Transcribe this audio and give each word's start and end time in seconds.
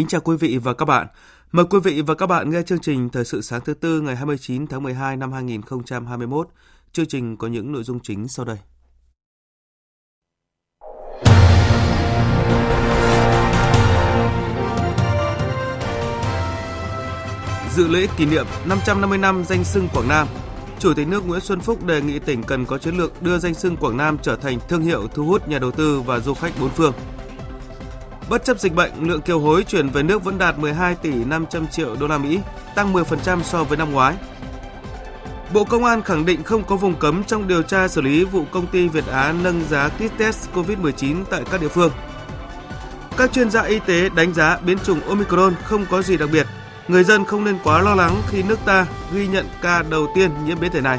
Kính 0.00 0.08
chào 0.08 0.20
quý 0.20 0.36
vị 0.36 0.58
và 0.58 0.74
các 0.74 0.84
bạn. 0.84 1.06
Mời 1.52 1.64
quý 1.70 1.78
vị 1.84 2.02
và 2.02 2.14
các 2.14 2.26
bạn 2.26 2.50
nghe 2.50 2.62
chương 2.62 2.80
trình 2.80 3.08
Thời 3.08 3.24
sự 3.24 3.42
sáng 3.42 3.60
thứ 3.64 3.74
tư 3.74 4.00
ngày 4.00 4.16
29 4.16 4.66
tháng 4.66 4.82
12 4.82 5.16
năm 5.16 5.32
2021. 5.32 6.48
Chương 6.92 7.06
trình 7.06 7.36
có 7.36 7.48
những 7.48 7.72
nội 7.72 7.84
dung 7.84 8.00
chính 8.00 8.28
sau 8.28 8.46
đây. 8.46 8.56
Dự 17.70 17.88
lễ 17.88 18.06
kỷ 18.16 18.26
niệm 18.26 18.46
550 18.66 19.18
năm 19.18 19.44
danh 19.44 19.64
sưng 19.64 19.88
Quảng 19.94 20.08
Nam, 20.08 20.26
Chủ 20.78 20.94
tịch 20.94 21.08
nước 21.08 21.26
Nguyễn 21.26 21.40
Xuân 21.40 21.60
Phúc 21.60 21.84
đề 21.86 22.02
nghị 22.02 22.18
tỉnh 22.18 22.42
cần 22.42 22.66
có 22.66 22.78
chiến 22.78 22.96
lược 22.96 23.22
đưa 23.22 23.38
danh 23.38 23.54
sưng 23.54 23.76
Quảng 23.76 23.96
Nam 23.96 24.18
trở 24.22 24.36
thành 24.36 24.58
thương 24.68 24.82
hiệu 24.82 25.08
thu 25.08 25.24
hút 25.24 25.48
nhà 25.48 25.58
đầu 25.58 25.70
tư 25.70 26.00
và 26.00 26.18
du 26.18 26.34
khách 26.34 26.52
bốn 26.60 26.70
phương. 26.70 26.92
Bất 28.30 28.44
chấp 28.44 28.58
dịch 28.60 28.74
bệnh, 28.74 28.92
lượng 29.08 29.22
kiều 29.22 29.40
hối 29.40 29.64
chuyển 29.64 29.88
về 29.88 30.02
nước 30.02 30.24
vẫn 30.24 30.38
đạt 30.38 30.58
12 30.58 30.94
tỷ 30.94 31.24
500 31.24 31.66
triệu 31.66 31.96
đô 31.96 32.06
la 32.06 32.18
Mỹ, 32.18 32.40
tăng 32.74 32.92
10% 32.92 33.42
so 33.42 33.64
với 33.64 33.78
năm 33.78 33.92
ngoái. 33.92 34.14
Bộ 35.54 35.64
Công 35.64 35.84
an 35.84 36.02
khẳng 36.02 36.26
định 36.26 36.42
không 36.42 36.64
có 36.64 36.76
vùng 36.76 36.94
cấm 36.94 37.24
trong 37.24 37.48
điều 37.48 37.62
tra 37.62 37.88
xử 37.88 38.00
lý 38.00 38.24
vụ 38.24 38.44
công 38.50 38.66
ty 38.66 38.88
Việt 38.88 39.06
Á 39.06 39.34
nâng 39.42 39.64
giá 39.70 39.88
kit 39.88 40.18
test 40.18 40.48
COVID-19 40.54 41.24
tại 41.30 41.42
các 41.50 41.60
địa 41.60 41.68
phương. 41.68 41.92
Các 43.16 43.32
chuyên 43.32 43.50
gia 43.50 43.62
y 43.62 43.78
tế 43.78 44.08
đánh 44.08 44.34
giá 44.34 44.58
biến 44.66 44.78
chủng 44.78 45.00
Omicron 45.00 45.54
không 45.64 45.86
có 45.90 46.02
gì 46.02 46.16
đặc 46.16 46.28
biệt. 46.32 46.46
Người 46.88 47.04
dân 47.04 47.24
không 47.24 47.44
nên 47.44 47.58
quá 47.64 47.82
lo 47.82 47.94
lắng 47.94 48.16
khi 48.28 48.42
nước 48.42 48.58
ta 48.64 48.86
ghi 49.12 49.26
nhận 49.26 49.46
ca 49.62 49.82
đầu 49.82 50.06
tiên 50.14 50.30
nhiễm 50.44 50.60
biến 50.60 50.72
thể 50.72 50.80
này. 50.80 50.98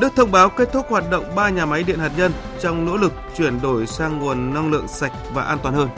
Đức 0.00 0.12
thông 0.16 0.30
báo 0.32 0.50
kết 0.50 0.68
thúc 0.72 0.86
hoạt 0.88 1.10
động 1.10 1.24
3 1.36 1.48
nhà 1.48 1.66
máy 1.66 1.82
điện 1.82 1.98
hạt 1.98 2.12
nhân 2.16 2.32
trong 2.60 2.86
nỗ 2.86 2.96
lực 2.96 3.12
chuyển 3.36 3.60
đổi 3.62 3.86
sang 3.86 4.18
nguồn 4.18 4.54
năng 4.54 4.70
lượng 4.70 4.88
sạch 4.88 5.12
và 5.32 5.42
an 5.42 5.58
toàn 5.62 5.74
hơn. 5.74 5.88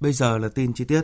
Bây 0.00 0.12
giờ 0.12 0.38
là 0.38 0.48
tin 0.48 0.72
chi 0.72 0.84
tiết. 0.84 1.02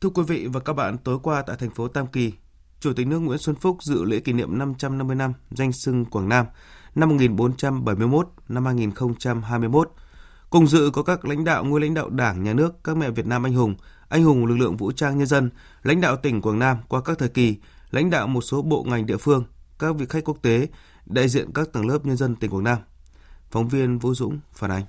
Thưa 0.00 0.08
quý 0.08 0.22
vị 0.28 0.48
và 0.52 0.60
các 0.60 0.72
bạn, 0.72 0.98
tối 0.98 1.18
qua 1.22 1.42
tại 1.42 1.56
thành 1.60 1.70
phố 1.70 1.88
Tam 1.88 2.06
Kỳ, 2.06 2.32
Chủ 2.80 2.92
tịch 2.92 3.06
nước 3.06 3.18
Nguyễn 3.18 3.38
Xuân 3.38 3.56
Phúc 3.56 3.76
dự 3.80 4.04
lễ 4.04 4.20
kỷ 4.20 4.32
niệm 4.32 4.58
550 4.58 5.16
năm 5.16 5.32
danh 5.50 5.72
sưng 5.72 6.04
Quảng 6.04 6.28
Nam 6.28 6.46
năm 6.94 7.08
1471 7.08 8.28
năm 8.48 8.66
2021. 8.66 9.90
Cùng 10.50 10.66
dự 10.66 10.90
có 10.92 11.02
các 11.02 11.24
lãnh 11.24 11.44
đạo 11.44 11.64
nguyên 11.64 11.82
lãnh 11.82 11.94
đạo 11.94 12.10
Đảng, 12.10 12.42
Nhà 12.42 12.52
nước, 12.52 12.84
các 12.84 12.96
mẹ 12.96 13.10
Việt 13.10 13.26
Nam 13.26 13.46
anh 13.46 13.54
hùng, 13.54 13.74
anh 14.08 14.24
hùng 14.24 14.46
lực 14.46 14.56
lượng 14.56 14.76
vũ 14.76 14.92
trang 14.92 15.18
nhân 15.18 15.26
dân, 15.26 15.50
lãnh 15.82 16.00
đạo 16.00 16.16
tỉnh 16.16 16.42
Quảng 16.42 16.58
Nam 16.58 16.78
qua 16.88 17.00
các 17.04 17.18
thời 17.18 17.28
kỳ, 17.28 17.56
lãnh 17.90 18.10
đạo 18.10 18.26
một 18.26 18.40
số 18.40 18.62
bộ 18.62 18.84
ngành 18.88 19.06
địa 19.06 19.16
phương, 19.16 19.44
các 19.78 19.96
vị 19.96 20.06
khách 20.08 20.24
quốc 20.24 20.42
tế, 20.42 20.66
đại 21.06 21.28
diện 21.28 21.50
các 21.54 21.72
tầng 21.72 21.86
lớp 21.86 21.98
nhân 22.06 22.16
dân 22.16 22.36
tỉnh 22.36 22.50
Quảng 22.50 22.64
Nam. 22.64 22.78
Phóng 23.50 23.68
viên 23.68 23.98
Vũ 23.98 24.14
Dũng 24.14 24.38
phản 24.52 24.70
ánh. 24.70 24.82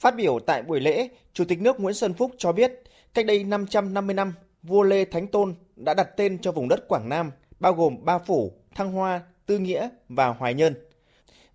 Phát 0.00 0.16
biểu 0.16 0.38
tại 0.46 0.62
buổi 0.62 0.80
lễ, 0.80 1.08
Chủ 1.32 1.44
tịch 1.44 1.60
nước 1.60 1.80
Nguyễn 1.80 1.94
Xuân 1.94 2.14
Phúc 2.14 2.32
cho 2.38 2.52
biết, 2.52 2.72
cách 3.14 3.26
đây 3.26 3.44
550 3.44 4.14
năm, 4.14 4.32
vua 4.62 4.82
Lê 4.82 5.04
Thánh 5.04 5.26
Tôn 5.26 5.54
đã 5.76 5.94
đặt 5.94 6.08
tên 6.16 6.38
cho 6.38 6.52
vùng 6.52 6.68
đất 6.68 6.88
Quảng 6.88 7.08
Nam, 7.08 7.30
bao 7.60 7.74
gồm 7.74 8.04
Ba 8.04 8.18
Phủ, 8.18 8.52
Thăng 8.74 8.92
Hoa, 8.92 9.20
Tư 9.46 9.58
Nghĩa 9.58 9.88
và 10.08 10.28
Hoài 10.28 10.54
Nhơn. 10.54 10.74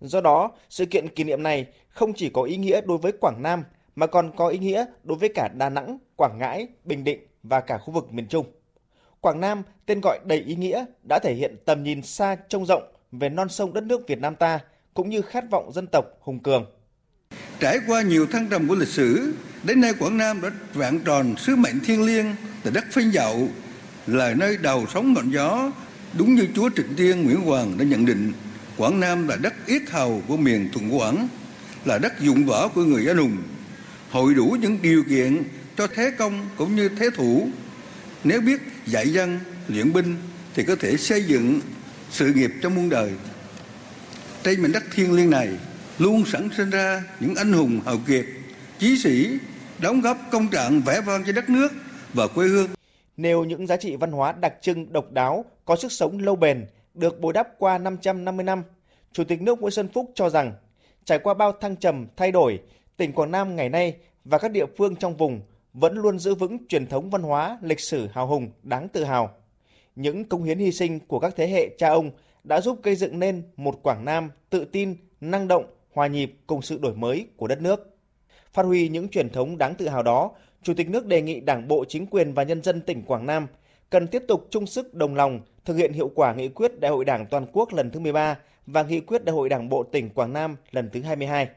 Do 0.00 0.20
đó, 0.20 0.52
sự 0.70 0.86
kiện 0.86 1.08
kỷ 1.08 1.24
niệm 1.24 1.42
này 1.42 1.66
không 1.88 2.12
chỉ 2.14 2.30
có 2.30 2.42
ý 2.42 2.56
nghĩa 2.56 2.80
đối 2.80 2.98
với 2.98 3.12
Quảng 3.20 3.42
Nam 3.42 3.64
mà 3.96 4.06
còn 4.06 4.30
có 4.36 4.48
ý 4.48 4.58
nghĩa 4.58 4.84
đối 5.04 5.18
với 5.18 5.28
cả 5.34 5.48
Đà 5.58 5.68
Nẵng, 5.68 5.98
Quảng 6.16 6.38
Ngãi, 6.38 6.66
Bình 6.84 7.04
Định 7.04 7.26
và 7.42 7.60
cả 7.60 7.78
khu 7.78 7.92
vực 7.92 8.12
miền 8.12 8.26
Trung. 8.28 8.46
Quảng 9.20 9.40
Nam, 9.40 9.62
tên 9.86 10.00
gọi 10.02 10.18
đầy 10.24 10.38
ý 10.38 10.54
nghĩa, 10.54 10.84
đã 11.08 11.18
thể 11.18 11.34
hiện 11.34 11.56
tầm 11.64 11.82
nhìn 11.82 12.02
xa 12.02 12.36
trông 12.48 12.66
rộng 12.66 12.82
về 13.12 13.28
non 13.28 13.48
sông 13.48 13.74
đất 13.74 13.84
nước 13.84 14.08
Việt 14.08 14.20
Nam 14.20 14.36
ta, 14.36 14.60
cũng 14.94 15.10
như 15.10 15.22
khát 15.22 15.44
vọng 15.50 15.72
dân 15.72 15.86
tộc 15.86 16.04
hùng 16.20 16.38
cường. 16.38 16.66
Trải 17.60 17.78
qua 17.86 18.02
nhiều 18.02 18.26
thăng 18.26 18.48
trầm 18.48 18.68
của 18.68 18.74
lịch 18.74 18.88
sử, 18.88 19.34
đến 19.62 19.80
nay 19.80 19.92
Quảng 19.98 20.18
Nam 20.18 20.40
đã 20.40 20.50
vạn 20.74 21.00
tròn 21.04 21.34
sứ 21.36 21.56
mệnh 21.56 21.80
thiêng 21.80 22.06
liêng 22.06 22.26
từ 22.62 22.70
đất 22.70 22.84
phên 22.92 23.10
dậu, 23.10 23.48
là 24.06 24.34
nơi 24.34 24.56
đầu 24.62 24.84
sóng 24.92 25.12
ngọn 25.12 25.30
gió, 25.30 25.70
đúng 26.18 26.34
như 26.34 26.48
Chúa 26.54 26.70
Trịnh 26.76 26.94
Tiên 26.96 27.24
Nguyễn 27.24 27.40
Hoàng 27.40 27.78
đã 27.78 27.84
nhận 27.84 28.06
định, 28.06 28.32
Quảng 28.76 29.00
Nam 29.00 29.28
là 29.28 29.36
đất 29.36 29.54
yết 29.66 29.82
hầu 29.90 30.22
của 30.28 30.36
miền 30.36 30.68
Thuận 30.72 30.98
Quảng, 30.98 31.28
là 31.84 31.98
đất 31.98 32.12
dụng 32.20 32.44
võ 32.46 32.68
của 32.68 32.84
người 32.84 33.08
anh 33.08 33.16
hùng, 33.16 33.36
hội 34.14 34.34
đủ 34.34 34.56
những 34.60 34.78
điều 34.82 35.04
kiện 35.08 35.42
cho 35.76 35.86
thế 35.86 36.10
công 36.18 36.48
cũng 36.56 36.76
như 36.76 36.88
thế 36.88 37.10
thủ. 37.14 37.48
Nếu 38.24 38.40
biết 38.40 38.60
dạy 38.86 39.08
dân, 39.08 39.40
luyện 39.68 39.92
binh 39.92 40.16
thì 40.54 40.64
có 40.64 40.76
thể 40.80 40.96
xây 40.96 41.24
dựng 41.24 41.60
sự 42.10 42.32
nghiệp 42.34 42.50
trong 42.62 42.74
muôn 42.74 42.88
đời. 42.88 43.12
Trên 44.42 44.62
mảnh 44.62 44.72
đất 44.72 44.82
thiêng 44.94 45.12
liêng 45.12 45.30
này 45.30 45.48
luôn 45.98 46.24
sẵn 46.26 46.48
sinh 46.56 46.70
ra 46.70 47.02
những 47.20 47.34
anh 47.34 47.52
hùng 47.52 47.80
hào 47.86 47.96
kiệt, 48.06 48.24
chí 48.78 48.98
sĩ, 48.98 49.38
đóng 49.78 50.00
góp 50.00 50.18
công 50.30 50.48
trạng 50.48 50.80
vẻ 50.80 51.00
vang 51.00 51.24
cho 51.26 51.32
đất 51.32 51.50
nước 51.50 51.72
và 52.12 52.26
quê 52.26 52.46
hương. 52.46 52.68
Nêu 53.16 53.44
những 53.44 53.66
giá 53.66 53.76
trị 53.76 53.96
văn 53.96 54.12
hóa 54.12 54.32
đặc 54.32 54.54
trưng 54.60 54.92
độc 54.92 55.12
đáo, 55.12 55.44
có 55.64 55.76
sức 55.76 55.92
sống 55.92 56.18
lâu 56.18 56.36
bền, 56.36 56.66
được 56.94 57.20
bồi 57.20 57.32
đắp 57.32 57.48
qua 57.58 57.78
550 57.78 58.44
năm, 58.44 58.62
Chủ 59.12 59.24
tịch 59.24 59.42
nước 59.42 59.60
Nguyễn 59.60 59.70
Xuân 59.70 59.88
Phúc 59.94 60.12
cho 60.14 60.30
rằng, 60.30 60.52
trải 61.04 61.18
qua 61.18 61.34
bao 61.34 61.52
thăng 61.52 61.76
trầm, 61.76 62.06
thay 62.16 62.32
đổi, 62.32 62.60
tỉnh 62.96 63.12
Quảng 63.12 63.30
Nam 63.30 63.56
ngày 63.56 63.68
nay 63.68 63.96
và 64.24 64.38
các 64.38 64.50
địa 64.50 64.66
phương 64.78 64.96
trong 64.96 65.16
vùng 65.16 65.40
vẫn 65.72 65.96
luôn 65.96 66.18
giữ 66.18 66.34
vững 66.34 66.66
truyền 66.68 66.86
thống 66.86 67.10
văn 67.10 67.22
hóa, 67.22 67.58
lịch 67.62 67.80
sử 67.80 68.06
hào 68.12 68.26
hùng 68.26 68.50
đáng 68.62 68.88
tự 68.88 69.04
hào. 69.04 69.30
Những 69.96 70.24
công 70.24 70.44
hiến 70.44 70.58
hy 70.58 70.72
sinh 70.72 71.00
của 71.00 71.18
các 71.18 71.36
thế 71.36 71.48
hệ 71.48 71.68
cha 71.78 71.88
ông 71.88 72.10
đã 72.44 72.60
giúp 72.60 72.78
gây 72.82 72.94
dựng 72.94 73.18
nên 73.18 73.42
một 73.56 73.82
Quảng 73.82 74.04
Nam 74.04 74.30
tự 74.50 74.64
tin, 74.64 74.96
năng 75.20 75.48
động, 75.48 75.64
hòa 75.92 76.06
nhịp 76.06 76.34
cùng 76.46 76.62
sự 76.62 76.78
đổi 76.78 76.94
mới 76.94 77.26
của 77.36 77.46
đất 77.46 77.60
nước. 77.60 77.96
Phát 78.52 78.62
huy 78.62 78.88
những 78.88 79.08
truyền 79.08 79.30
thống 79.30 79.58
đáng 79.58 79.74
tự 79.74 79.88
hào 79.88 80.02
đó, 80.02 80.30
Chủ 80.62 80.74
tịch 80.74 80.90
nước 80.90 81.06
đề 81.06 81.22
nghị 81.22 81.40
Đảng 81.40 81.68
bộ, 81.68 81.84
chính 81.88 82.06
quyền 82.06 82.34
và 82.34 82.42
nhân 82.42 82.62
dân 82.62 82.80
tỉnh 82.80 83.02
Quảng 83.02 83.26
Nam 83.26 83.46
cần 83.90 84.06
tiếp 84.06 84.22
tục 84.28 84.46
chung 84.50 84.66
sức 84.66 84.94
đồng 84.94 85.14
lòng 85.14 85.40
thực 85.64 85.76
hiện 85.76 85.92
hiệu 85.92 86.10
quả 86.14 86.34
nghị 86.34 86.48
quyết 86.48 86.80
Đại 86.80 86.90
hội 86.90 87.04
Đảng 87.04 87.26
toàn 87.26 87.46
quốc 87.52 87.72
lần 87.72 87.90
thứ 87.90 88.00
13 88.00 88.38
và 88.66 88.82
nghị 88.82 89.00
quyết 89.00 89.24
Đại 89.24 89.34
hội 89.34 89.48
Đảng 89.48 89.68
bộ 89.68 89.82
tỉnh 89.82 90.10
Quảng 90.10 90.32
Nam 90.32 90.56
lần 90.70 90.90
thứ 90.92 91.02
22. 91.02 91.48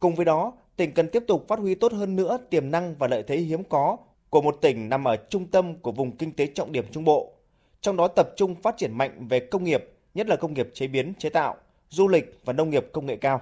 Cùng 0.00 0.14
với 0.14 0.24
đó, 0.24 0.52
tỉnh 0.78 0.92
cần 0.92 1.08
tiếp 1.08 1.24
tục 1.26 1.44
phát 1.48 1.58
huy 1.58 1.74
tốt 1.74 1.92
hơn 1.92 2.16
nữa 2.16 2.38
tiềm 2.50 2.70
năng 2.70 2.94
và 2.94 3.08
lợi 3.08 3.22
thế 3.22 3.36
hiếm 3.36 3.64
có 3.64 3.96
của 4.30 4.42
một 4.42 4.58
tỉnh 4.60 4.88
nằm 4.88 5.08
ở 5.08 5.16
trung 5.16 5.46
tâm 5.46 5.74
của 5.74 5.92
vùng 5.92 6.16
kinh 6.16 6.32
tế 6.32 6.46
trọng 6.46 6.72
điểm 6.72 6.84
Trung 6.90 7.04
Bộ. 7.04 7.32
Trong 7.80 7.96
đó 7.96 8.08
tập 8.08 8.28
trung 8.36 8.54
phát 8.54 8.76
triển 8.76 8.92
mạnh 8.98 9.28
về 9.28 9.40
công 9.40 9.64
nghiệp, 9.64 9.84
nhất 10.14 10.26
là 10.28 10.36
công 10.36 10.54
nghiệp 10.54 10.70
chế 10.74 10.86
biến, 10.86 11.12
chế 11.18 11.30
tạo, 11.30 11.56
du 11.88 12.08
lịch 12.08 12.38
và 12.44 12.52
nông 12.52 12.70
nghiệp 12.70 12.86
công 12.92 13.06
nghệ 13.06 13.16
cao. 13.16 13.40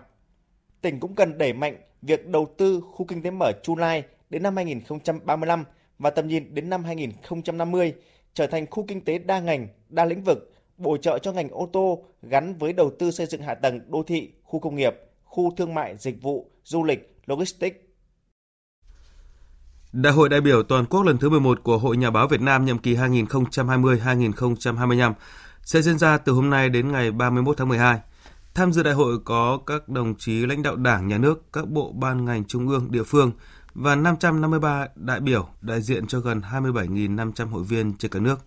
Tỉnh 0.80 1.00
cũng 1.00 1.14
cần 1.14 1.38
đẩy 1.38 1.52
mạnh 1.52 1.76
việc 2.02 2.26
đầu 2.26 2.46
tư 2.56 2.80
khu 2.92 3.06
kinh 3.06 3.22
tế 3.22 3.30
mở 3.30 3.52
Chu 3.62 3.76
Lai 3.76 4.02
đến 4.30 4.42
năm 4.42 4.56
2035 4.56 5.64
và 5.98 6.10
tầm 6.10 6.28
nhìn 6.28 6.54
đến 6.54 6.70
năm 6.70 6.84
2050 6.84 7.94
trở 8.34 8.46
thành 8.46 8.66
khu 8.70 8.84
kinh 8.88 9.04
tế 9.04 9.18
đa 9.18 9.40
ngành, 9.40 9.68
đa 9.88 10.04
lĩnh 10.04 10.22
vực, 10.22 10.52
bổ 10.76 10.96
trợ 10.96 11.18
cho 11.18 11.32
ngành 11.32 11.48
ô 11.48 11.68
tô 11.72 12.02
gắn 12.22 12.54
với 12.54 12.72
đầu 12.72 12.90
tư 12.98 13.10
xây 13.10 13.26
dựng 13.26 13.42
hạ 13.42 13.54
tầng 13.54 13.80
đô 13.88 14.02
thị, 14.02 14.30
khu 14.42 14.60
công 14.60 14.76
nghiệp, 14.76 14.94
khu 15.24 15.50
thương 15.56 15.74
mại 15.74 15.96
dịch 15.98 16.22
vụ, 16.22 16.50
du 16.64 16.84
lịch, 16.84 17.15
logistics. 17.26 17.76
Đại 19.92 20.12
hội 20.12 20.28
đại 20.28 20.40
biểu 20.40 20.62
toàn 20.62 20.86
quốc 20.86 21.02
lần 21.02 21.18
thứ 21.18 21.28
11 21.28 21.62
của 21.62 21.78
Hội 21.78 21.96
Nhà 21.96 22.10
báo 22.10 22.28
Việt 22.28 22.40
Nam 22.40 22.64
nhiệm 22.64 22.78
kỳ 22.78 22.94
2020-2025 22.94 25.12
sẽ 25.62 25.82
diễn 25.82 25.98
ra 25.98 26.18
từ 26.18 26.32
hôm 26.32 26.50
nay 26.50 26.68
đến 26.68 26.92
ngày 26.92 27.10
31 27.10 27.56
tháng 27.56 27.68
12. 27.68 28.00
Tham 28.54 28.72
dự 28.72 28.82
đại 28.82 28.94
hội 28.94 29.18
có 29.24 29.58
các 29.66 29.88
đồng 29.88 30.14
chí 30.14 30.46
lãnh 30.46 30.62
đạo 30.62 30.76
Đảng, 30.76 31.08
Nhà 31.08 31.18
nước, 31.18 31.52
các 31.52 31.68
bộ 31.68 31.92
ban 31.92 32.24
ngành 32.24 32.44
trung 32.44 32.68
ương, 32.68 32.90
địa 32.90 33.02
phương 33.02 33.32
và 33.74 33.94
553 33.94 34.86
đại 34.96 35.20
biểu 35.20 35.48
đại 35.60 35.82
diện 35.82 36.06
cho 36.06 36.20
gần 36.20 36.40
27.500 36.40 37.48
hội 37.48 37.64
viên 37.64 37.94
trên 37.94 38.10
cả 38.10 38.20
nước. 38.20 38.38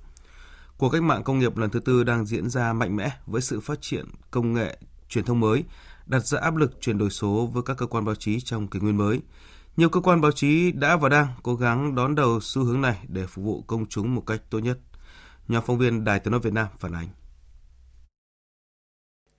Cuộc 0.77 0.89
cách 0.89 1.03
mạng 1.03 1.23
công 1.23 1.39
nghiệp 1.39 1.57
lần 1.57 1.69
thứ 1.69 1.79
tư 1.79 2.03
đang 2.03 2.25
diễn 2.25 2.49
ra 2.49 2.73
mạnh 2.73 2.95
mẽ 2.95 3.11
với 3.25 3.41
sự 3.41 3.59
phát 3.59 3.81
triển 3.81 4.05
công 4.31 4.53
nghệ, 4.53 4.77
truyền 5.09 5.25
thông 5.25 5.39
mới, 5.39 5.63
đặt 6.09 6.19
ra 6.19 6.39
áp 6.39 6.55
lực 6.55 6.81
chuyển 6.81 6.97
đổi 6.97 7.09
số 7.09 7.49
với 7.53 7.63
các 7.65 7.77
cơ 7.77 7.85
quan 7.85 8.05
báo 8.05 8.15
chí 8.15 8.39
trong 8.39 8.67
kỷ 8.67 8.79
nguyên 8.79 8.97
mới. 8.97 9.19
Nhiều 9.77 9.89
cơ 9.89 9.99
quan 9.99 10.21
báo 10.21 10.31
chí 10.31 10.71
đã 10.71 10.97
và 10.97 11.09
đang 11.09 11.27
cố 11.43 11.55
gắng 11.55 11.95
đón 11.95 12.15
đầu 12.15 12.39
xu 12.41 12.63
hướng 12.63 12.81
này 12.81 12.97
để 13.07 13.25
phục 13.27 13.45
vụ 13.45 13.63
công 13.67 13.85
chúng 13.85 14.15
một 14.15 14.23
cách 14.25 14.41
tốt 14.49 14.59
nhất. 14.59 14.77
Nhóm 15.47 15.63
phóng 15.65 15.77
viên 15.77 16.03
Đài 16.03 16.19
Tiếng 16.19 16.31
nói 16.31 16.39
Việt 16.39 16.53
Nam 16.53 16.67
phản 16.79 16.95
ánh. 16.95 17.07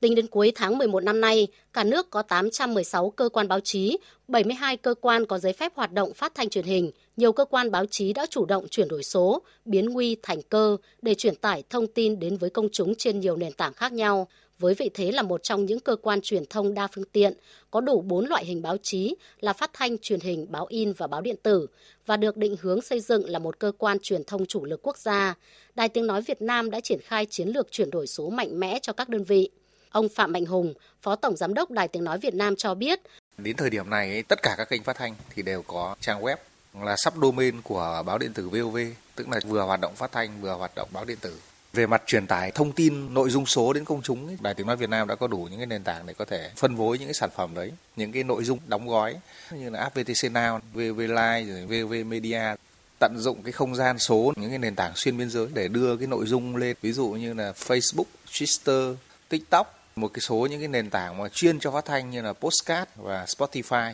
Tính 0.01 0.15
đến 0.15 0.27
cuối 0.27 0.53
tháng 0.55 0.79
11 0.79 1.03
năm 1.03 1.21
nay, 1.21 1.49
cả 1.73 1.85
nước 1.85 2.11
có 2.11 2.23
816 2.23 3.11
cơ 3.11 3.29
quan 3.29 3.49
báo 3.49 3.61
chí, 3.61 3.99
72 4.29 4.77
cơ 4.77 4.95
quan 5.01 5.27
có 5.27 5.39
giấy 5.39 5.53
phép 5.53 5.73
hoạt 5.77 5.93
động 5.93 6.15
phát 6.15 6.33
thanh 6.35 6.49
truyền 6.49 6.65
hình. 6.65 6.91
Nhiều 7.17 7.33
cơ 7.33 7.45
quan 7.45 7.71
báo 7.71 7.87
chí 7.87 8.13
đã 8.13 8.27
chủ 8.31 8.45
động 8.45 8.67
chuyển 8.71 8.89
đổi 8.89 9.03
số, 9.03 9.43
biến 9.65 9.87
nguy 9.87 10.17
thành 10.23 10.43
cơ 10.43 10.77
để 11.03 11.15
truyền 11.15 11.37
tải 11.37 11.63
thông 11.71 11.87
tin 11.87 12.19
đến 12.19 12.37
với 12.37 12.51
công 12.51 12.69
chúng 12.73 12.95
trên 12.95 13.21
nhiều 13.21 13.37
nền 13.37 13.53
tảng 13.53 13.73
khác 13.73 13.93
nhau. 13.93 14.29
Với 14.61 14.75
vị 14.75 14.91
thế 14.95 15.13
là 15.13 15.23
một 15.23 15.43
trong 15.43 15.67
những 15.67 15.81
cơ 15.81 15.97
quan 15.97 16.21
truyền 16.21 16.47
thông 16.47 16.75
đa 16.75 16.89
phương 16.95 17.05
tiện, 17.13 17.35
có 17.71 17.81
đủ 17.81 18.01
4 18.01 18.27
loại 18.27 18.45
hình 18.45 18.63
báo 18.63 18.77
chí 18.83 19.15
là 19.41 19.53
phát 19.53 19.71
thanh, 19.73 19.99
truyền 19.99 20.21
hình, 20.21 20.47
báo 20.51 20.67
in 20.69 20.93
và 20.93 21.07
báo 21.07 21.21
điện 21.21 21.37
tử 21.43 21.67
và 22.07 22.17
được 22.17 22.37
định 22.37 22.57
hướng 22.61 22.83
xây 22.83 23.01
dựng 23.01 23.29
là 23.29 23.39
một 23.39 23.59
cơ 23.59 23.73
quan 23.79 23.99
truyền 24.03 24.25
thông 24.25 24.47
chủ 24.47 24.65
lực 24.65 24.81
quốc 24.83 24.99
gia. 24.99 25.35
Đài 25.75 25.89
Tiếng 25.89 26.07
Nói 26.07 26.23
Việt 26.23 26.43
Nam 26.43 26.71
đã 26.71 26.81
triển 26.81 27.01
khai 27.05 27.27
chiến 27.27 27.49
lược 27.49 27.71
chuyển 27.71 27.91
đổi 27.91 28.07
số 28.07 28.31
mạnh 28.31 28.61
mẽ 28.61 28.79
cho 28.83 28.93
các 28.93 29.09
đơn 29.09 29.25
vị. 29.25 29.51
Ông 29.91 30.09
Phạm 30.09 30.33
Mạnh 30.33 30.47
Hùng, 30.47 30.75
Phó 31.03 31.17
Tổng 31.17 31.37
Giám 31.37 31.55
đốc 31.55 31.71
Đài 31.71 31.89
Tiếng 31.89 32.05
Nói 32.05 32.19
Việt 32.19 32.35
Nam 32.35 32.57
cho 32.57 32.75
biết. 32.75 33.01
Đến 33.39 33.57
thời 33.57 33.71
điểm 33.71 33.91
này, 33.91 34.23
tất 34.23 34.43
cả 34.43 34.55
các 34.59 34.69
kênh 34.69 34.83
phát 34.83 34.97
thanh 34.97 35.15
thì 35.35 35.43
đều 35.43 35.63
có 35.63 35.97
trang 36.01 36.23
web 36.23 36.37
là 36.83 36.97
sắp 36.97 37.15
domain 37.23 37.63
của 37.63 38.03
báo 38.07 38.19
điện 38.19 38.33
tử 38.33 38.49
VOV, 38.49 38.79
tức 39.17 39.29
là 39.29 39.41
vừa 39.47 39.63
hoạt 39.63 39.81
động 39.81 39.95
phát 39.95 40.13
thanh 40.13 40.41
vừa 40.41 40.53
hoạt 40.55 40.75
động 40.75 40.89
báo 40.93 41.05
điện 41.05 41.19
tử. 41.21 41.33
Về 41.73 41.87
mặt 41.87 42.03
truyền 42.07 42.27
tải 42.27 42.51
thông 42.51 42.73
tin 42.73 43.15
nội 43.15 43.31
dung 43.31 43.47
số 43.47 43.73
đến 43.73 43.85
công 43.85 44.03
chúng, 44.03 44.37
Đài 44.41 44.55
Tiếng 44.55 44.67
Nói 44.67 44.77
Việt 44.77 44.89
Nam 44.89 45.09
đã 45.09 45.15
có 45.15 45.27
đủ 45.27 45.49
những 45.51 45.59
cái 45.59 45.67
nền 45.67 45.83
tảng 45.83 46.07
để 46.07 46.15
có 46.15 46.25
thể 46.25 46.51
phân 46.57 46.77
phối 46.77 46.99
những 46.99 47.09
cái 47.09 47.15
sản 47.15 47.31
phẩm 47.37 47.55
đấy, 47.55 47.73
những 47.97 48.13
cái 48.13 48.25
nội 48.25 48.45
dung 48.45 48.59
đóng 48.67 48.89
gói 48.89 49.17
như 49.53 49.71
là 49.71 49.81
app 49.81 49.95
VTC 49.95 50.33
Now, 50.33 50.61
VV 50.73 50.99
Live, 50.99 51.65
VV 51.67 52.07
Media 52.07 52.55
tận 53.01 53.19
dụng 53.19 53.43
cái 53.43 53.53
không 53.53 53.75
gian 53.75 53.99
số 53.99 54.33
những 54.37 54.51
cái 54.51 54.59
nền 54.59 54.75
tảng 54.75 54.93
xuyên 54.97 55.19
biên 55.19 55.31
giới 55.31 55.47
để 55.55 55.69
đưa 55.69 55.97
cái 55.97 56.07
nội 56.07 56.27
dung 56.27 56.57
lên 56.57 56.77
ví 56.83 56.93
dụ 56.93 57.09
như 57.09 57.35
là 57.35 57.53
Facebook, 57.53 58.05
Twitter, 58.31 58.95
TikTok 59.29 59.81
một 59.97 60.09
cái 60.09 60.21
số 60.21 60.47
những 60.51 60.61
cái 60.61 60.69
nền 60.69 60.91
tảng 60.91 61.19
mà 61.19 61.29
chuyên 61.29 61.61
cho 61.61 61.71
phát 61.71 61.85
thanh 61.85 62.11
như 62.11 62.23
là 62.23 62.33
Postcard 62.33 62.91
và 62.97 63.25
Spotify. 63.25 63.93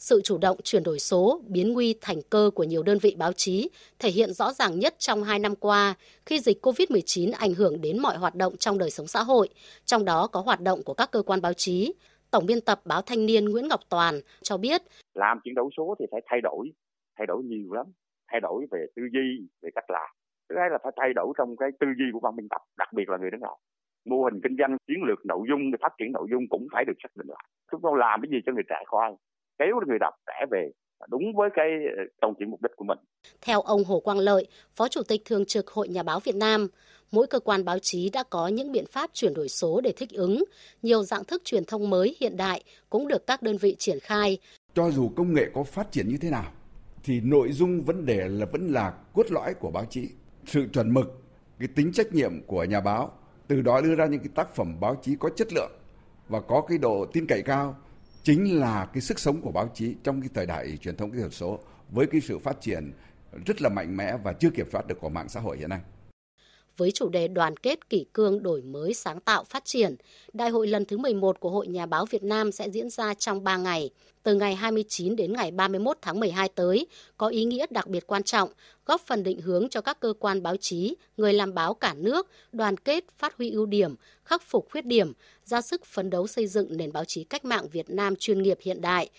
Sự 0.00 0.20
chủ 0.24 0.38
động 0.38 0.56
chuyển 0.64 0.82
đổi 0.82 0.98
số, 0.98 1.40
biến 1.48 1.72
nguy 1.72 1.94
thành 2.00 2.16
cơ 2.30 2.50
của 2.54 2.64
nhiều 2.64 2.82
đơn 2.82 2.98
vị 3.02 3.16
báo 3.18 3.32
chí 3.32 3.70
thể 3.98 4.10
hiện 4.10 4.32
rõ 4.32 4.52
ràng 4.52 4.78
nhất 4.78 4.94
trong 4.98 5.22
hai 5.22 5.38
năm 5.38 5.54
qua 5.56 5.94
khi 6.26 6.38
dịch 6.38 6.66
COVID-19 6.66 7.32
ảnh 7.38 7.54
hưởng 7.54 7.80
đến 7.80 7.98
mọi 7.98 8.16
hoạt 8.16 8.34
động 8.34 8.52
trong 8.58 8.78
đời 8.78 8.90
sống 8.90 9.06
xã 9.06 9.22
hội, 9.22 9.48
trong 9.84 10.04
đó 10.04 10.28
có 10.32 10.40
hoạt 10.40 10.60
động 10.60 10.80
của 10.84 10.94
các 10.94 11.10
cơ 11.12 11.22
quan 11.22 11.40
báo 11.42 11.52
chí. 11.52 11.94
Tổng 12.30 12.46
biên 12.46 12.60
tập 12.60 12.80
báo 12.84 13.02
Thanh 13.02 13.26
niên 13.26 13.44
Nguyễn 13.44 13.68
Ngọc 13.68 13.80
Toàn 13.88 14.14
cho 14.42 14.56
biết. 14.56 14.82
Làm 15.14 15.40
chuyển 15.44 15.54
đổi 15.54 15.70
số 15.76 15.94
thì 15.98 16.06
phải 16.10 16.20
thay 16.26 16.40
đổi, 16.40 16.72
thay 17.18 17.26
đổi 17.26 17.42
nhiều 17.44 17.72
lắm, 17.72 17.86
thay 18.32 18.40
đổi 18.40 18.66
về 18.70 18.86
tư 18.96 19.02
duy, 19.12 19.48
về 19.62 19.70
cách 19.74 19.90
làm. 19.90 20.10
Thứ 20.48 20.56
hai 20.58 20.68
là 20.70 20.78
phải 20.82 20.92
thay 20.96 21.08
đổi 21.14 21.32
trong 21.38 21.56
cái 21.56 21.68
tư 21.80 21.86
duy 21.98 22.04
của 22.12 22.20
ban 22.20 22.36
biên 22.36 22.48
tập, 22.48 22.62
đặc 22.78 22.88
biệt 22.92 23.08
là 23.08 23.16
người 23.18 23.30
đứng 23.30 23.40
đầu 23.40 23.56
mô 24.04 24.24
hình 24.24 24.40
kinh 24.42 24.56
doanh 24.58 24.76
chiến 24.86 25.02
lược 25.08 25.26
nội 25.26 25.46
dung 25.48 25.70
để 25.72 25.78
phát 25.82 25.92
triển 25.98 26.12
nội 26.12 26.26
dung 26.30 26.42
cũng 26.50 26.66
phải 26.72 26.84
được 26.84 26.92
xác 27.02 27.08
định 27.16 27.28
lại 27.28 27.44
chúng 27.70 27.80
tôi 27.82 27.98
làm 27.98 28.20
cái 28.22 28.30
gì 28.30 28.38
cho 28.46 28.52
người 28.52 28.62
trẻ 28.68 28.76
coi 28.86 29.10
kéo 29.60 29.80
người 29.86 29.98
đọc 30.00 30.14
trẻ 30.26 30.46
về 30.50 30.70
đúng 31.10 31.22
với 31.36 31.50
cái 31.54 31.66
trong 32.20 32.34
chuyện 32.38 32.50
mục 32.50 32.62
đích 32.62 32.76
của 32.76 32.84
mình. 32.84 32.98
Theo 33.40 33.60
ông 33.60 33.84
Hồ 33.84 34.00
Quang 34.00 34.18
Lợi, 34.18 34.48
Phó 34.74 34.88
Chủ 34.88 35.02
tịch 35.02 35.22
Thường 35.24 35.44
trực 35.44 35.70
Hội 35.70 35.88
Nhà 35.88 36.02
báo 36.02 36.20
Việt 36.20 36.34
Nam, 36.34 36.68
mỗi 37.10 37.26
cơ 37.26 37.40
quan 37.40 37.64
báo 37.64 37.78
chí 37.78 38.10
đã 38.10 38.22
có 38.30 38.48
những 38.48 38.72
biện 38.72 38.84
pháp 38.86 39.10
chuyển 39.12 39.34
đổi 39.34 39.48
số 39.48 39.80
để 39.80 39.92
thích 39.96 40.10
ứng. 40.12 40.44
Nhiều 40.82 41.02
dạng 41.02 41.24
thức 41.24 41.42
truyền 41.44 41.64
thông 41.64 41.90
mới 41.90 42.16
hiện 42.20 42.36
đại 42.36 42.64
cũng 42.90 43.08
được 43.08 43.26
các 43.26 43.42
đơn 43.42 43.56
vị 43.56 43.76
triển 43.78 43.98
khai. 44.00 44.38
Cho 44.74 44.90
dù 44.90 45.10
công 45.16 45.34
nghệ 45.34 45.46
có 45.54 45.64
phát 45.64 45.92
triển 45.92 46.08
như 46.08 46.16
thế 46.20 46.30
nào, 46.30 46.52
thì 47.04 47.20
nội 47.20 47.52
dung 47.52 47.82
vấn 47.82 48.06
đề 48.06 48.28
là 48.28 48.46
vẫn 48.52 48.68
là 48.68 48.92
cốt 49.12 49.30
lõi 49.30 49.54
của 49.54 49.70
báo 49.70 49.84
chí. 49.90 50.08
Sự 50.46 50.66
chuẩn 50.72 50.94
mực, 50.94 51.06
cái 51.58 51.68
tính 51.76 51.92
trách 51.92 52.12
nhiệm 52.12 52.42
của 52.46 52.64
nhà 52.64 52.80
báo 52.80 53.12
từ 53.48 53.60
đó 53.60 53.80
đưa 53.80 53.94
ra 53.94 54.06
những 54.06 54.20
cái 54.20 54.30
tác 54.34 54.54
phẩm 54.54 54.80
báo 54.80 54.96
chí 55.02 55.16
có 55.20 55.30
chất 55.36 55.52
lượng 55.52 55.70
và 56.28 56.40
có 56.40 56.60
cái 56.68 56.78
độ 56.78 57.06
tin 57.12 57.26
cậy 57.26 57.42
cao 57.42 57.76
chính 58.22 58.60
là 58.60 58.86
cái 58.92 59.00
sức 59.00 59.18
sống 59.18 59.40
của 59.40 59.52
báo 59.52 59.70
chí 59.74 59.96
trong 60.02 60.20
cái 60.20 60.30
thời 60.34 60.46
đại 60.46 60.76
truyền 60.76 60.96
thông 60.96 61.10
kỹ 61.10 61.18
thuật 61.18 61.34
số 61.34 61.58
với 61.90 62.06
cái 62.06 62.20
sự 62.20 62.38
phát 62.38 62.60
triển 62.60 62.92
rất 63.46 63.62
là 63.62 63.68
mạnh 63.68 63.96
mẽ 63.96 64.16
và 64.16 64.32
chưa 64.32 64.50
kiểm 64.50 64.70
soát 64.72 64.86
được 64.86 65.00
của 65.00 65.08
mạng 65.08 65.28
xã 65.28 65.40
hội 65.40 65.58
hiện 65.58 65.68
nay 65.68 65.80
với 66.80 66.90
chủ 66.90 67.08
đề 67.08 67.28
đoàn 67.28 67.56
kết 67.56 67.88
kỷ 67.88 68.06
cương 68.12 68.42
đổi 68.42 68.62
mới 68.62 68.94
sáng 68.94 69.20
tạo 69.20 69.44
phát 69.44 69.64
triển. 69.64 69.96
Đại 70.32 70.50
hội 70.50 70.66
lần 70.66 70.84
thứ 70.84 70.98
11 70.98 71.40
của 71.40 71.50
Hội 71.50 71.66
Nhà 71.66 71.86
báo 71.86 72.06
Việt 72.10 72.22
Nam 72.22 72.52
sẽ 72.52 72.70
diễn 72.70 72.90
ra 72.90 73.14
trong 73.14 73.44
3 73.44 73.56
ngày, 73.56 73.90
từ 74.22 74.34
ngày 74.34 74.54
29 74.54 75.16
đến 75.16 75.32
ngày 75.32 75.50
31 75.50 75.98
tháng 76.02 76.20
12 76.20 76.48
tới, 76.54 76.86
có 77.16 77.28
ý 77.28 77.44
nghĩa 77.44 77.66
đặc 77.70 77.86
biệt 77.86 78.06
quan 78.06 78.22
trọng, 78.22 78.48
góp 78.86 79.00
phần 79.06 79.22
định 79.22 79.40
hướng 79.40 79.68
cho 79.68 79.80
các 79.80 80.00
cơ 80.00 80.12
quan 80.18 80.42
báo 80.42 80.56
chí, 80.56 80.94
người 81.16 81.32
làm 81.32 81.54
báo 81.54 81.74
cả 81.74 81.94
nước 81.94 82.26
đoàn 82.52 82.76
kết, 82.76 83.04
phát 83.18 83.36
huy 83.38 83.50
ưu 83.50 83.66
điểm, 83.66 83.94
khắc 84.24 84.42
phục 84.42 84.68
khuyết 84.70 84.86
điểm, 84.86 85.12
ra 85.44 85.62
sức 85.62 85.84
phấn 85.84 86.10
đấu 86.10 86.26
xây 86.26 86.46
dựng 86.46 86.76
nền 86.76 86.92
báo 86.92 87.04
chí 87.04 87.24
cách 87.24 87.44
mạng 87.44 87.68
Việt 87.68 87.90
Nam 87.90 88.14
chuyên 88.16 88.42
nghiệp 88.42 88.58
hiện 88.62 88.80
đại, 88.80 89.10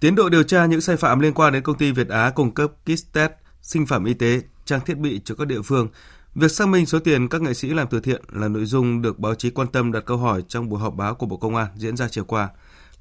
Tiến 0.00 0.14
độ 0.14 0.28
điều 0.28 0.42
tra 0.42 0.66
những 0.66 0.80
sai 0.80 0.96
phạm 0.96 1.20
liên 1.20 1.34
quan 1.34 1.52
đến 1.52 1.62
công 1.62 1.78
ty 1.78 1.92
Việt 1.92 2.08
Á 2.08 2.32
cung 2.34 2.54
cấp 2.54 2.70
kit 2.84 3.12
test 3.12 3.32
sinh 3.62 3.86
phẩm 3.86 4.04
y 4.04 4.14
tế 4.14 4.40
trang 4.70 4.80
thiết 4.86 4.98
bị 4.98 5.20
cho 5.24 5.34
các 5.34 5.46
địa 5.46 5.62
phương. 5.64 5.88
Việc 6.34 6.50
xác 6.50 6.68
minh 6.68 6.86
số 6.86 6.98
tiền 6.98 7.28
các 7.28 7.42
nghệ 7.42 7.54
sĩ 7.54 7.68
làm 7.68 7.88
từ 7.90 8.00
thiện 8.00 8.22
là 8.32 8.48
nội 8.48 8.64
dung 8.64 9.02
được 9.02 9.18
báo 9.18 9.34
chí 9.34 9.50
quan 9.50 9.68
tâm 9.68 9.92
đặt 9.92 10.04
câu 10.06 10.16
hỏi 10.16 10.42
trong 10.48 10.68
buổi 10.68 10.80
họp 10.80 10.94
báo 10.94 11.14
của 11.14 11.26
Bộ 11.26 11.36
Công 11.36 11.56
an 11.56 11.66
diễn 11.76 11.96
ra 11.96 12.08
chiều 12.08 12.24
qua. 12.24 12.48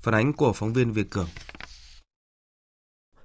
Phản 0.01 0.13
ánh 0.13 0.33
của 0.33 0.53
phóng 0.53 0.73
viên 0.73 0.93
Việt 0.93 1.09
Cường. 1.09 1.27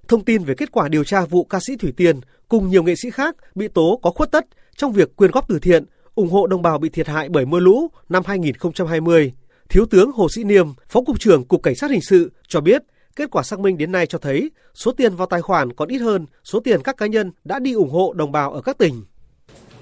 Thông 0.08 0.24
tin 0.24 0.44
về 0.44 0.54
kết 0.54 0.72
quả 0.72 0.88
điều 0.88 1.04
tra 1.04 1.24
vụ 1.24 1.44
ca 1.44 1.58
sĩ 1.66 1.76
Thủy 1.76 1.92
Tiên 1.96 2.20
cùng 2.48 2.70
nhiều 2.70 2.82
nghệ 2.82 2.94
sĩ 2.96 3.10
khác 3.10 3.36
bị 3.54 3.68
tố 3.68 4.00
có 4.02 4.10
khuất 4.10 4.30
tất 4.32 4.46
trong 4.76 4.92
việc 4.92 5.16
quyên 5.16 5.30
góp 5.30 5.48
từ 5.48 5.58
thiện, 5.58 5.84
ủng 6.14 6.30
hộ 6.30 6.46
đồng 6.46 6.62
bào 6.62 6.78
bị 6.78 6.88
thiệt 6.88 7.08
hại 7.08 7.28
bởi 7.28 7.46
mưa 7.46 7.60
lũ 7.60 7.90
năm 8.08 8.22
2020. 8.26 9.32
Thiếu 9.68 9.86
tướng 9.86 10.12
Hồ 10.12 10.28
Sĩ 10.28 10.44
Niêm, 10.44 10.66
Phó 10.88 11.00
Cục 11.00 11.20
trưởng 11.20 11.44
Cục 11.44 11.62
Cảnh 11.62 11.74
sát 11.74 11.90
Hình 11.90 12.02
sự 12.02 12.32
cho 12.48 12.60
biết 12.60 12.82
Kết 13.16 13.30
quả 13.30 13.42
xác 13.42 13.60
minh 13.60 13.78
đến 13.78 13.92
nay 13.92 14.06
cho 14.06 14.18
thấy 14.18 14.50
số 14.74 14.92
tiền 14.92 15.16
vào 15.16 15.26
tài 15.26 15.42
khoản 15.42 15.72
còn 15.72 15.88
ít 15.88 15.98
hơn 15.98 16.26
số 16.44 16.60
tiền 16.60 16.82
các 16.82 16.96
cá 16.96 17.06
nhân 17.06 17.32
đã 17.44 17.58
đi 17.58 17.72
ủng 17.72 17.90
hộ 17.90 18.12
đồng 18.12 18.32
bào 18.32 18.52
ở 18.52 18.60
các 18.60 18.78
tỉnh. 18.78 19.04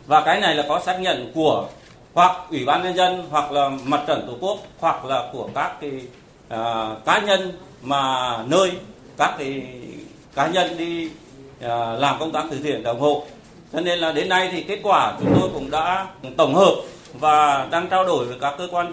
Và 0.07 0.23
cái 0.25 0.41
này 0.41 0.55
là 0.55 0.65
có 0.69 0.81
xác 0.87 1.01
nhận 1.01 1.33
của 1.35 1.69
hoặc 2.15 2.37
ủy 2.51 2.65
ban 2.65 2.83
nhân 2.83 2.97
dân 2.97 3.27
hoặc 3.31 3.53
là 3.53 3.71
mặt 3.85 4.05
trận 4.07 4.25
tổ 4.27 4.37
quốc 4.41 4.59
hoặc 4.79 5.05
là 5.05 5.31
của 5.33 5.49
các 5.55 5.77
cái 5.81 5.91
uh, 6.47 7.05
cá 7.05 7.21
nhân 7.27 7.53
mà 7.83 8.37
nơi 8.47 8.73
các 9.17 9.35
cái 9.39 9.63
cá 10.35 10.47
nhân 10.47 10.77
đi 10.79 11.07
uh, 11.07 11.71
làm 11.99 12.17
công 12.21 12.33
tác 12.33 12.45
từ 12.51 12.59
thiện 12.63 12.85
ủng 12.85 13.01
hộ. 13.01 13.25
Cho 13.73 13.81
nên 13.81 13.99
là 13.99 14.13
đến 14.13 14.29
nay 14.29 14.49
thì 14.53 14.63
kết 14.63 14.81
quả 14.83 15.17
chúng 15.21 15.37
tôi 15.41 15.51
cũng 15.55 15.71
đã 15.71 16.07
tổng 16.37 16.55
hợp 16.55 16.75
và 17.13 17.69
đang 17.71 17.89
trao 17.89 18.05
đổi 18.05 18.27
với 18.27 18.37
các 18.41 18.55
cơ 18.59 18.69
quan 18.71 18.93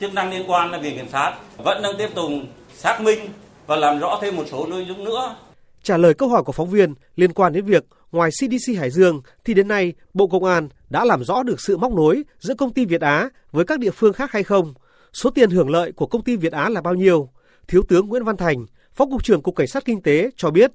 chức 0.00 0.14
năng 0.14 0.30
liên 0.30 0.50
quan 0.50 0.70
là 0.70 0.78
viện 0.78 0.96
kiểm 0.96 1.08
sát 1.08 1.34
vẫn 1.56 1.82
đang 1.82 1.92
tiếp 1.98 2.08
tục 2.14 2.30
xác 2.74 3.00
minh 3.00 3.28
và 3.66 3.76
làm 3.76 3.98
rõ 3.98 4.18
thêm 4.22 4.36
một 4.36 4.44
số 4.50 4.66
nội 4.66 4.84
dung 4.88 5.04
nữa. 5.04 5.36
Trả 5.82 5.96
lời 5.96 6.14
câu 6.14 6.28
hỏi 6.28 6.42
của 6.42 6.52
phóng 6.52 6.70
viên 6.70 6.94
liên 7.16 7.32
quan 7.32 7.52
đến 7.52 7.64
việc 7.64 7.84
ngoài 8.12 8.30
CDC 8.30 8.78
Hải 8.78 8.90
Dương 8.90 9.22
thì 9.44 9.54
đến 9.54 9.68
nay 9.68 9.92
Bộ 10.14 10.26
Công 10.26 10.44
an 10.44 10.68
đã 10.90 11.04
làm 11.04 11.24
rõ 11.24 11.42
được 11.42 11.60
sự 11.60 11.76
móc 11.76 11.92
nối 11.92 12.24
giữa 12.38 12.54
công 12.54 12.72
ty 12.72 12.84
Việt 12.84 13.00
Á 13.00 13.28
với 13.52 13.64
các 13.64 13.78
địa 13.78 13.90
phương 13.90 14.12
khác 14.12 14.32
hay 14.32 14.42
không? 14.42 14.74
Số 15.12 15.30
tiền 15.30 15.50
hưởng 15.50 15.70
lợi 15.70 15.92
của 15.92 16.06
công 16.06 16.22
ty 16.22 16.36
Việt 16.36 16.52
Á 16.52 16.68
là 16.68 16.80
bao 16.80 16.94
nhiêu? 16.94 17.28
Thiếu 17.68 17.82
tướng 17.88 18.08
Nguyễn 18.08 18.24
Văn 18.24 18.36
Thành, 18.36 18.66
Phó 18.94 19.06
cục 19.06 19.24
trưởng 19.24 19.42
Cục 19.42 19.56
Cảnh 19.56 19.66
sát 19.66 19.84
Kinh 19.84 20.02
tế 20.02 20.30
cho 20.36 20.50
biết, 20.50 20.72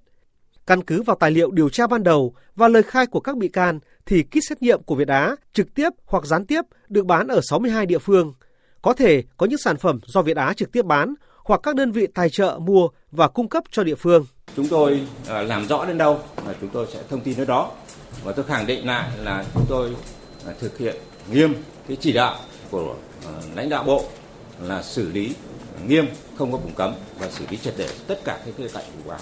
căn 0.68 0.84
cứ 0.84 1.02
vào 1.02 1.18
tài 1.20 1.32
liệu 1.32 1.52
điều 1.52 1.70
tra 1.70 1.88
ban 1.88 2.04
đầu 2.04 2.34
và 2.56 2.68
lời 2.68 2.84
khai 2.84 3.06
của 3.06 3.20
các 3.20 3.38
bị 3.38 3.48
can 3.48 3.80
thì 4.06 4.24
kit 4.24 4.44
xét 4.50 4.62
nghiệm 4.62 4.84
của 4.84 4.96
Việt 4.96 5.08
Á 5.08 5.36
trực 5.54 5.74
tiếp 5.76 5.90
hoặc 6.06 6.26
gián 6.26 6.46
tiếp 6.46 6.62
được 6.90 7.06
bán 7.06 7.28
ở 7.28 7.42
62 7.50 7.86
địa 7.86 7.98
phương. 7.98 8.34
Có 8.82 8.94
thể 8.94 9.24
có 9.38 9.46
những 9.46 9.60
sản 9.60 9.78
phẩm 9.78 10.00
do 10.06 10.22
Việt 10.22 10.38
Á 10.38 10.54
trực 10.54 10.72
tiếp 10.72 10.86
bán 10.86 11.14
hoặc 11.44 11.60
các 11.64 11.76
đơn 11.76 11.92
vị 11.92 12.08
tài 12.14 12.30
trợ 12.30 12.60
mua 12.62 12.88
và 13.12 13.28
cung 13.28 13.50
cấp 13.50 13.64
cho 13.72 13.84
địa 13.84 13.96
phương. 13.96 14.26
Chúng 14.56 14.68
tôi 14.68 15.08
à, 15.28 15.42
làm 15.42 15.68
rõ 15.68 15.86
đến 15.86 15.98
đâu 15.98 16.20
là 16.46 16.56
chúng 16.62 16.70
tôi 16.70 16.88
sẽ 16.94 17.04
thông 17.10 17.22
tin 17.22 17.38
đến 17.38 17.48
đó. 17.48 17.72
Và 18.24 18.32
tôi 18.32 18.46
khẳng 18.46 18.68
định 18.68 18.86
lại 18.86 19.12
là 19.24 19.46
chúng 19.54 19.66
tôi 19.70 19.96
à, 20.48 20.54
thực 20.60 20.78
hiện 20.78 20.96
nghiêm 21.32 21.54
cái 21.88 21.98
chỉ 22.00 22.14
đạo 22.14 22.36
của 22.72 22.96
à, 23.26 23.32
lãnh 23.56 23.70
đạo 23.70 23.84
bộ 23.84 24.06
là 24.62 24.84
xử 24.84 25.12
lý 25.12 25.36
nghiêm, 25.88 26.06
không 26.38 26.52
có 26.52 26.58
vùng 26.58 26.74
cấm 26.74 26.94
và 27.20 27.30
xử 27.30 27.46
lý 27.50 27.58
triệt 27.58 27.74
để 27.78 27.90
tất 28.08 28.20
cả 28.26 28.40
các 28.46 28.54
khía 28.58 28.68
cạnh 28.74 28.86
vụ 29.04 29.12
án. 29.12 29.22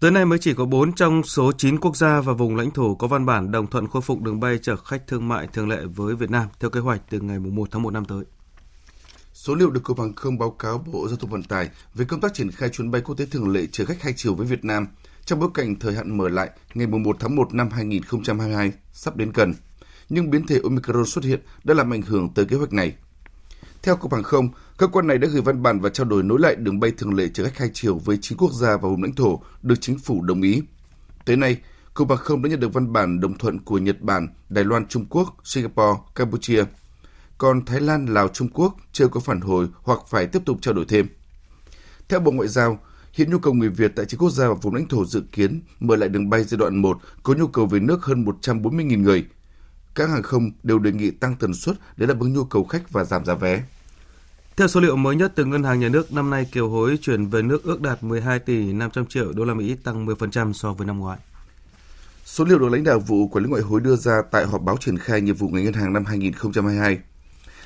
Tới 0.00 0.10
nay 0.10 0.24
mới 0.24 0.38
chỉ 0.38 0.54
có 0.54 0.64
4 0.64 0.92
trong 0.92 1.22
số 1.22 1.52
9 1.52 1.80
quốc 1.80 1.96
gia 1.96 2.20
và 2.20 2.32
vùng 2.32 2.56
lãnh 2.56 2.70
thổ 2.70 2.94
có 2.94 3.06
văn 3.06 3.26
bản 3.26 3.50
đồng 3.50 3.66
thuận 3.66 3.88
khôi 3.88 4.02
phục 4.02 4.20
đường 4.20 4.40
bay 4.40 4.58
chở 4.62 4.76
khách 4.76 5.06
thương 5.06 5.28
mại 5.28 5.46
thường 5.46 5.68
lệ 5.68 5.78
với 5.94 6.14
Việt 6.14 6.30
Nam 6.30 6.46
theo 6.60 6.70
kế 6.70 6.80
hoạch 6.80 7.00
từ 7.10 7.20
ngày 7.20 7.38
1 7.38 7.68
tháng 7.70 7.82
1 7.82 7.90
năm 7.90 8.04
tới. 8.04 8.24
Số 9.44 9.54
liệu 9.54 9.70
được 9.70 9.82
Cục 9.84 10.00
Hàng 10.00 10.14
không 10.14 10.38
báo 10.38 10.50
cáo 10.50 10.78
Bộ 10.92 11.08
Giao 11.08 11.16
thông 11.16 11.30
Vận 11.30 11.42
tải 11.42 11.68
về 11.94 12.04
công 12.04 12.20
tác 12.20 12.34
triển 12.34 12.50
khai 12.50 12.68
chuyến 12.68 12.90
bay 12.90 13.00
quốc 13.00 13.14
tế 13.14 13.26
thường 13.26 13.48
lệ 13.48 13.66
chở 13.72 13.84
khách 13.84 14.02
hai 14.02 14.12
chiều 14.16 14.34
với 14.34 14.46
Việt 14.46 14.64
Nam 14.64 14.86
trong 15.24 15.40
bối 15.40 15.48
cảnh 15.54 15.78
thời 15.78 15.94
hạn 15.94 16.16
mở 16.16 16.28
lại 16.28 16.50
ngày 16.74 16.86
1 16.86 17.16
tháng 17.20 17.36
1 17.36 17.54
năm 17.54 17.68
2022 17.70 18.72
sắp 18.92 19.16
đến 19.16 19.30
gần. 19.34 19.54
Nhưng 20.08 20.30
biến 20.30 20.46
thể 20.46 20.60
Omicron 20.62 21.06
xuất 21.06 21.24
hiện 21.24 21.40
đã 21.64 21.74
làm 21.74 21.92
ảnh 21.92 22.02
hưởng 22.02 22.28
tới 22.34 22.44
kế 22.44 22.56
hoạch 22.56 22.72
này. 22.72 22.94
Theo 23.82 23.96
Cục 23.96 24.12
Hàng 24.12 24.22
không, 24.22 24.48
cơ 24.76 24.86
quan 24.86 25.06
này 25.06 25.18
đã 25.18 25.28
gửi 25.28 25.42
văn 25.42 25.62
bản 25.62 25.80
và 25.80 25.90
trao 25.90 26.06
đổi 26.06 26.22
nối 26.22 26.40
lại 26.40 26.54
đường 26.54 26.80
bay 26.80 26.92
thường 26.98 27.14
lệ 27.14 27.28
chở 27.34 27.44
khách 27.44 27.58
hai 27.58 27.70
chiều 27.74 27.98
với 27.98 28.18
9 28.20 28.38
quốc 28.38 28.52
gia 28.52 28.76
và 28.76 28.88
vùng 28.88 29.02
lãnh 29.02 29.14
thổ 29.14 29.40
được 29.62 29.80
chính 29.80 29.98
phủ 29.98 30.22
đồng 30.22 30.42
ý. 30.42 30.62
Tới 31.24 31.36
nay, 31.36 31.56
Cục 31.94 32.08
Hàng 32.08 32.18
không 32.18 32.42
đã 32.42 32.50
nhận 32.50 32.60
được 32.60 32.72
văn 32.72 32.92
bản 32.92 33.20
đồng 33.20 33.38
thuận 33.38 33.58
của 33.58 33.78
Nhật 33.78 34.00
Bản, 34.00 34.28
Đài 34.48 34.64
Loan, 34.64 34.86
Trung 34.86 35.06
Quốc, 35.10 35.36
Singapore, 35.44 36.00
Campuchia. 36.14 36.64
Còn 37.38 37.64
Thái 37.64 37.80
Lan, 37.80 38.06
Lào, 38.06 38.28
Trung 38.28 38.48
Quốc 38.48 38.76
chưa 38.92 39.08
có 39.08 39.20
phản 39.20 39.40
hồi 39.40 39.68
hoặc 39.82 40.00
phải 40.08 40.26
tiếp 40.26 40.42
tục 40.46 40.58
trao 40.60 40.74
đổi 40.74 40.84
thêm. 40.88 41.08
Theo 42.08 42.20
Bộ 42.20 42.30
Ngoại 42.30 42.48
giao, 42.48 42.78
hiện 43.12 43.30
nhu 43.30 43.38
cầu 43.38 43.52
người 43.52 43.68
Việt 43.68 43.92
tại 43.96 44.06
chín 44.06 44.20
quốc 44.20 44.30
gia 44.30 44.48
và 44.48 44.54
vùng 44.54 44.74
lãnh 44.74 44.88
thổ 44.88 45.04
dự 45.04 45.22
kiến 45.32 45.62
mở 45.80 45.96
lại 45.96 46.08
đường 46.08 46.30
bay 46.30 46.44
giai 46.44 46.58
đoạn 46.58 46.76
1 46.76 46.98
có 47.22 47.34
nhu 47.34 47.46
cầu 47.46 47.66
về 47.66 47.80
nước 47.80 48.04
hơn 48.04 48.24
140.000 48.24 49.02
người. 49.02 49.26
Các 49.94 50.08
hàng 50.08 50.22
không 50.22 50.50
đều 50.62 50.78
đề 50.78 50.92
nghị 50.92 51.10
tăng 51.10 51.36
tần 51.36 51.54
suất 51.54 51.76
để 51.96 52.06
đáp 52.06 52.20
ứng 52.20 52.32
nhu 52.32 52.44
cầu 52.44 52.64
khách 52.64 52.90
và 52.90 53.04
giảm 53.04 53.24
giá 53.24 53.34
vé. 53.34 53.62
Theo 54.56 54.68
số 54.68 54.80
liệu 54.80 54.96
mới 54.96 55.16
nhất 55.16 55.32
từ 55.34 55.44
Ngân 55.44 55.64
hàng 55.64 55.80
Nhà 55.80 55.88
nước, 55.88 56.12
năm 56.12 56.30
nay 56.30 56.48
kiều 56.52 56.70
hối 56.70 56.98
chuyển 57.02 57.26
về 57.26 57.42
nước 57.42 57.64
ước 57.64 57.80
đạt 57.80 58.02
12 58.02 58.38
tỷ 58.38 58.72
500 58.72 59.06
triệu 59.06 59.32
đô 59.32 59.44
la 59.44 59.54
Mỹ, 59.54 59.76
tăng 59.84 60.06
10% 60.06 60.52
so 60.52 60.72
với 60.72 60.86
năm 60.86 60.98
ngoái. 60.98 61.18
Số 62.24 62.44
liệu 62.44 62.58
được 62.58 62.68
lãnh 62.68 62.84
đạo 62.84 62.98
vụ 62.98 63.28
quản 63.28 63.44
lý 63.44 63.50
ngoại 63.50 63.62
hối 63.62 63.80
đưa 63.80 63.96
ra 63.96 64.22
tại 64.30 64.46
họp 64.46 64.62
báo 64.62 64.76
triển 64.76 64.98
khai 64.98 65.20
nhiệm 65.20 65.34
vụ 65.34 65.48
ngành 65.48 65.64
ngân 65.64 65.72
hàng 65.72 65.92
năm 65.92 66.04
2022. 66.04 66.98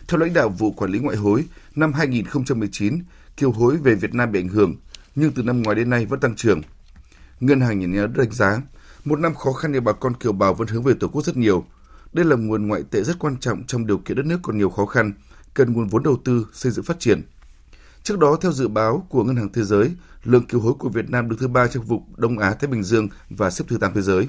Theo 0.09 0.19
lãnh 0.19 0.33
đạo 0.33 0.49
vụ 0.49 0.71
quản 0.73 0.91
lý 0.91 0.99
ngoại 0.99 1.17
hối, 1.17 1.45
năm 1.75 1.93
2019, 1.93 2.99
kiều 3.37 3.51
hối 3.51 3.77
về 3.77 3.95
Việt 3.95 4.15
Nam 4.15 4.33
bị 4.33 4.41
ảnh 4.41 4.49
hưởng, 4.49 4.77
nhưng 5.15 5.33
từ 5.33 5.43
năm 5.43 5.63
ngoái 5.63 5.77
đến 5.77 5.91
nay 5.91 6.07
vẫn 6.07 6.21
tăng 6.21 6.37
trưởng. 6.37 6.63
Ngân 7.41 7.61
hàng 7.61 7.79
nhà 7.79 7.87
nước 7.87 8.07
đánh 8.17 8.31
giá, 8.31 8.63
một 9.05 9.19
năm 9.19 9.35
khó 9.35 9.53
khăn 9.53 9.73
nhưng 9.73 9.85
bà 9.85 9.93
con 9.93 10.15
kiều 10.15 10.33
bào 10.33 10.55
vẫn 10.55 10.69
hướng 10.69 10.83
về 10.83 10.95
Tổ 11.01 11.09
quốc 11.09 11.25
rất 11.25 11.37
nhiều. 11.37 11.65
Đây 12.13 12.25
là 12.25 12.37
nguồn 12.37 12.67
ngoại 12.67 12.83
tệ 12.91 13.03
rất 13.03 13.19
quan 13.19 13.37
trọng 13.37 13.65
trong 13.67 13.87
điều 13.87 13.99
kiện 13.99 14.17
đất 14.17 14.27
nước 14.27 14.39
còn 14.43 14.59
nhiều 14.59 14.71
khó 14.71 14.87
khăn, 14.87 15.13
cần 15.55 15.73
nguồn 15.73 15.89
vốn 15.89 16.03
đầu 16.03 16.21
tư 16.25 16.47
xây 16.53 16.73
dựng 16.73 16.85
phát 16.85 17.01
triển. 17.01 17.23
Trước 18.03 18.19
đó, 18.19 18.39
theo 18.41 18.53
dự 18.53 18.69
báo 18.69 19.07
của 19.09 19.25
Ngân 19.25 19.37
hàng 19.37 19.53
Thế 19.53 19.63
giới, 19.63 19.91
lượng 20.25 20.47
kiều 20.47 20.61
hối 20.61 20.75
của 20.75 20.89
Việt 20.89 21.11
Nam 21.11 21.29
đứng 21.29 21.39
thứ 21.39 21.49
ba 21.49 21.67
trong 21.67 21.85
vùng 21.85 22.03
Đông 22.17 22.39
Á 22.39 22.55
Thái 22.55 22.71
Bình 22.71 22.83
Dương 22.83 23.09
và 23.31 23.51
xếp 23.51 23.65
thứ 23.69 23.79
8 23.79 23.93
thế 23.95 24.03
giới. 24.03 24.29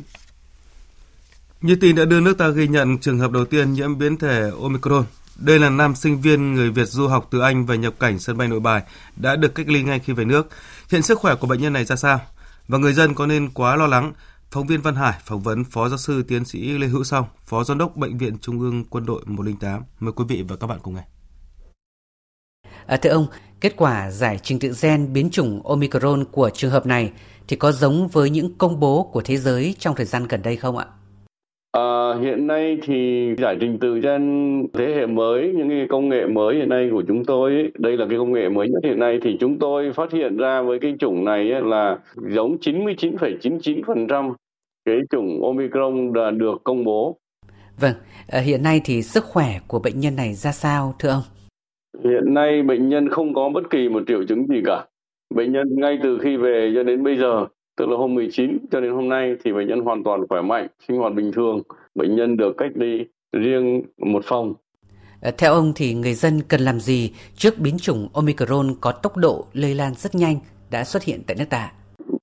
Như 1.61 1.75
tin 1.75 1.95
đã 1.95 2.05
đưa 2.05 2.19
nước 2.19 2.37
ta 2.37 2.49
ghi 2.49 2.67
nhận 2.67 2.97
trường 2.97 3.19
hợp 3.19 3.31
đầu 3.31 3.45
tiên 3.45 3.73
nhiễm 3.73 3.97
biến 3.97 4.17
thể 4.17 4.51
Omicron. 4.61 5.05
Đây 5.41 5.59
là 5.59 5.69
nam 5.69 5.95
sinh 5.95 6.21
viên 6.21 6.53
người 6.53 6.71
Việt 6.71 6.87
du 6.87 7.07
học 7.07 7.27
từ 7.31 7.39
Anh 7.39 7.65
và 7.65 7.75
nhập 7.75 7.93
cảnh 7.99 8.19
sân 8.19 8.37
bay 8.37 8.47
Nội 8.47 8.59
Bài 8.59 8.81
đã 9.15 9.35
được 9.35 9.55
cách 9.55 9.67
ly 9.69 9.83
ngay 9.83 9.99
khi 9.99 10.13
về 10.13 10.25
nước. 10.25 10.47
Hiện 10.89 11.01
sức 11.01 11.19
khỏe 11.19 11.35
của 11.35 11.47
bệnh 11.47 11.61
nhân 11.61 11.73
này 11.73 11.85
ra 11.85 11.95
sao? 11.95 12.21
Và 12.67 12.77
người 12.77 12.93
dân 12.93 13.13
có 13.13 13.25
nên 13.25 13.49
quá 13.49 13.75
lo 13.75 13.87
lắng? 13.87 14.13
Phóng 14.51 14.67
viên 14.67 14.81
Văn 14.81 14.95
Hải 14.95 15.13
phỏng 15.25 15.41
vấn 15.41 15.63
Phó 15.63 15.89
giáo 15.89 15.97
sư 15.97 16.23
tiến 16.23 16.45
sĩ 16.45 16.77
Lê 16.77 16.87
Hữu 16.87 17.03
Song, 17.03 17.25
Phó 17.45 17.63
Giám 17.63 17.77
đốc 17.77 17.95
Bệnh 17.95 18.17
viện 18.17 18.37
Trung 18.41 18.59
ương 18.59 18.83
Quân 18.89 19.05
đội 19.05 19.21
108. 19.25 19.83
Mời 19.99 20.13
quý 20.15 20.25
vị 20.27 20.43
và 20.47 20.55
các 20.55 20.67
bạn 20.67 20.79
cùng 20.81 20.95
nghe. 20.95 21.03
À, 22.85 22.97
thưa 22.97 23.09
ông, 23.09 23.27
kết 23.61 23.73
quả 23.77 24.11
giải 24.11 24.39
trình 24.43 24.59
tự 24.59 24.73
gen 24.81 25.13
biến 25.13 25.29
chủng 25.29 25.67
Omicron 25.67 26.25
của 26.31 26.49
trường 26.53 26.71
hợp 26.71 26.85
này 26.85 27.11
thì 27.47 27.55
có 27.55 27.71
giống 27.71 28.07
với 28.07 28.29
những 28.29 28.57
công 28.57 28.79
bố 28.79 29.09
của 29.13 29.21
thế 29.21 29.37
giới 29.37 29.75
trong 29.79 29.95
thời 29.95 30.05
gian 30.05 30.27
gần 30.27 30.41
đây 30.41 30.57
không 30.57 30.77
ạ? 30.77 30.85
À, 31.71 32.13
hiện 32.21 32.47
nay 32.47 32.77
thì 32.81 33.29
giải 33.37 33.57
trình 33.61 33.79
tự 33.79 33.99
gen 33.99 34.23
thế 34.73 34.85
hệ 34.95 35.05
mới, 35.05 35.53
những 35.55 35.69
cái 35.69 35.85
công 35.89 36.09
nghệ 36.09 36.25
mới 36.25 36.55
hiện 36.55 36.69
nay 36.69 36.89
của 36.91 37.03
chúng 37.07 37.25
tôi, 37.25 37.71
đây 37.77 37.97
là 37.97 38.05
cái 38.09 38.17
công 38.17 38.33
nghệ 38.33 38.49
mới 38.49 38.69
nhất 38.69 38.83
hiện 38.83 38.99
nay 38.99 39.19
thì 39.21 39.37
chúng 39.39 39.59
tôi 39.59 39.93
phát 39.93 40.11
hiện 40.11 40.37
ra 40.37 40.61
với 40.61 40.79
cái 40.79 40.95
chủng 40.99 41.25
này 41.25 41.45
là 41.45 41.97
giống 42.15 42.57
99,99% 42.61 44.33
cái 44.85 44.97
chủng 45.09 45.43
Omicron 45.43 46.13
đã 46.13 46.31
được 46.31 46.61
công 46.63 46.83
bố. 46.83 47.17
Vâng, 47.79 47.93
à, 48.27 48.39
hiện 48.39 48.63
nay 48.63 48.81
thì 48.85 49.01
sức 49.01 49.23
khỏe 49.23 49.59
của 49.67 49.79
bệnh 49.79 49.99
nhân 49.99 50.15
này 50.15 50.33
ra 50.33 50.51
sao 50.51 50.95
thưa 50.99 51.09
ông? 51.09 51.23
Hiện 52.03 52.33
nay 52.33 52.63
bệnh 52.63 52.89
nhân 52.89 53.09
không 53.09 53.33
có 53.33 53.49
bất 53.49 53.69
kỳ 53.69 53.89
một 53.89 54.03
triệu 54.07 54.23
chứng 54.23 54.47
gì 54.47 54.61
cả. 54.65 54.85
Bệnh 55.35 55.51
nhân 55.51 55.67
ngay 55.69 55.99
từ 56.03 56.19
khi 56.21 56.37
về 56.37 56.71
cho 56.75 56.83
đến 56.83 57.03
bây 57.03 57.17
giờ, 57.17 57.45
tức 57.79 57.89
là 57.89 57.97
hôm 57.97 58.13
19 58.15 58.57
cho 58.71 58.79
đến 58.79 58.91
hôm 58.91 59.09
nay 59.09 59.35
thì 59.43 59.53
bệnh 59.53 59.67
nhân 59.67 59.79
hoàn 59.79 60.03
toàn 60.03 60.27
khỏe 60.29 60.41
mạnh, 60.41 60.67
sinh 60.87 60.97
hoạt 60.97 61.13
bình 61.13 61.31
thường. 61.31 61.61
Bệnh 61.95 62.15
nhân 62.15 62.37
được 62.37 62.57
cách 62.57 62.71
ly 62.75 63.05
riêng 63.31 63.83
một 63.97 64.25
phòng. 64.25 64.53
À, 65.21 65.31
theo 65.37 65.53
ông 65.53 65.71
thì 65.75 65.93
người 65.93 66.13
dân 66.13 66.41
cần 66.47 66.61
làm 66.61 66.79
gì 66.79 67.11
trước 67.35 67.53
biến 67.59 67.77
chủng 67.77 68.07
Omicron 68.13 68.67
có 68.81 68.91
tốc 68.91 69.17
độ 69.17 69.45
lây 69.53 69.75
lan 69.75 69.93
rất 69.97 70.15
nhanh 70.15 70.35
đã 70.71 70.83
xuất 70.83 71.03
hiện 71.03 71.19
tại 71.27 71.37
nước 71.39 71.45
ta? 71.49 71.71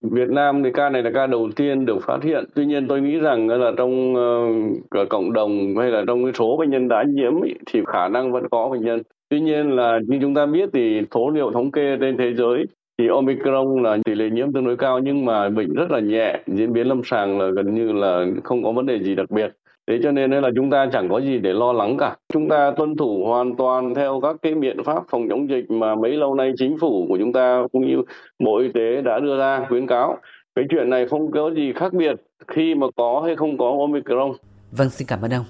Việt 0.02 0.28
Nam 0.28 0.62
thì 0.64 0.70
ca 0.74 0.88
này 0.88 1.02
là 1.02 1.10
ca 1.14 1.26
đầu 1.26 1.50
tiên 1.56 1.86
được 1.86 1.98
phát 2.06 2.18
hiện. 2.22 2.44
Tuy 2.54 2.66
nhiên 2.66 2.88
tôi 2.88 3.00
nghĩ 3.00 3.18
rằng 3.18 3.48
là 3.48 3.72
trong 3.76 4.14
uh, 4.14 5.08
cộng 5.08 5.32
đồng 5.32 5.76
hay 5.76 5.90
là 5.90 6.04
trong 6.06 6.24
cái 6.24 6.32
số 6.38 6.56
bệnh 6.56 6.70
nhân 6.70 6.88
đã 6.88 7.04
nhiễm 7.08 7.42
ý, 7.42 7.52
thì 7.72 7.80
khả 7.86 8.08
năng 8.08 8.32
vẫn 8.32 8.48
có 8.50 8.68
bệnh 8.68 8.84
nhân. 8.84 9.02
Tuy 9.28 9.40
nhiên 9.40 9.70
là 9.70 9.98
như 10.08 10.18
chúng 10.20 10.34
ta 10.34 10.46
biết 10.46 10.68
thì 10.72 11.00
số 11.14 11.30
liệu 11.30 11.50
thống 11.50 11.70
kê 11.70 11.96
trên 12.00 12.16
thế 12.16 12.34
giới 12.34 12.64
thì 12.98 13.08
Omicron 13.08 13.82
là 13.82 13.98
tỷ 14.04 14.14
lệ 14.14 14.30
nhiễm 14.30 14.52
tương 14.52 14.64
đối 14.64 14.76
cao 14.76 14.98
nhưng 14.98 15.24
mà 15.24 15.48
bệnh 15.48 15.74
rất 15.74 15.90
là 15.90 16.00
nhẹ, 16.00 16.40
diễn 16.46 16.72
biến 16.72 16.86
lâm 16.86 17.00
sàng 17.04 17.38
là 17.40 17.50
gần 17.50 17.74
như 17.74 17.92
là 17.92 18.26
không 18.44 18.64
có 18.64 18.72
vấn 18.72 18.86
đề 18.86 19.02
gì 19.02 19.14
đặc 19.14 19.30
biệt. 19.30 19.56
Thế 19.86 20.00
cho 20.02 20.12
nên 20.12 20.30
là 20.30 20.50
chúng 20.56 20.70
ta 20.70 20.86
chẳng 20.92 21.08
có 21.08 21.20
gì 21.20 21.38
để 21.38 21.52
lo 21.52 21.72
lắng 21.72 21.96
cả. 21.98 22.16
Chúng 22.32 22.48
ta 22.48 22.70
tuân 22.76 22.96
thủ 22.96 23.24
hoàn 23.26 23.56
toàn 23.56 23.94
theo 23.94 24.20
các 24.22 24.36
cái 24.42 24.54
biện 24.54 24.84
pháp 24.84 25.02
phòng 25.10 25.28
chống 25.28 25.50
dịch 25.50 25.70
mà 25.70 25.94
mấy 25.94 26.10
lâu 26.12 26.34
nay 26.34 26.52
chính 26.56 26.78
phủ 26.78 27.06
của 27.08 27.18
chúng 27.18 27.32
ta 27.32 27.62
cũng 27.72 27.86
như 27.86 28.02
Bộ 28.38 28.58
Y 28.58 28.68
tế 28.72 29.02
đã 29.02 29.18
đưa 29.18 29.38
ra 29.38 29.66
khuyến 29.68 29.86
cáo. 29.86 30.16
Cái 30.54 30.64
chuyện 30.70 30.90
này 30.90 31.06
không 31.06 31.30
có 31.30 31.50
gì 31.50 31.72
khác 31.72 31.92
biệt 31.92 32.14
khi 32.48 32.74
mà 32.74 32.86
có 32.96 33.22
hay 33.24 33.36
không 33.36 33.58
có 33.58 33.76
Omicron. 33.80 34.32
Vâng, 34.72 34.90
xin 34.90 35.08
cảm 35.08 35.22
ơn 35.22 35.30
ông. 35.30 35.44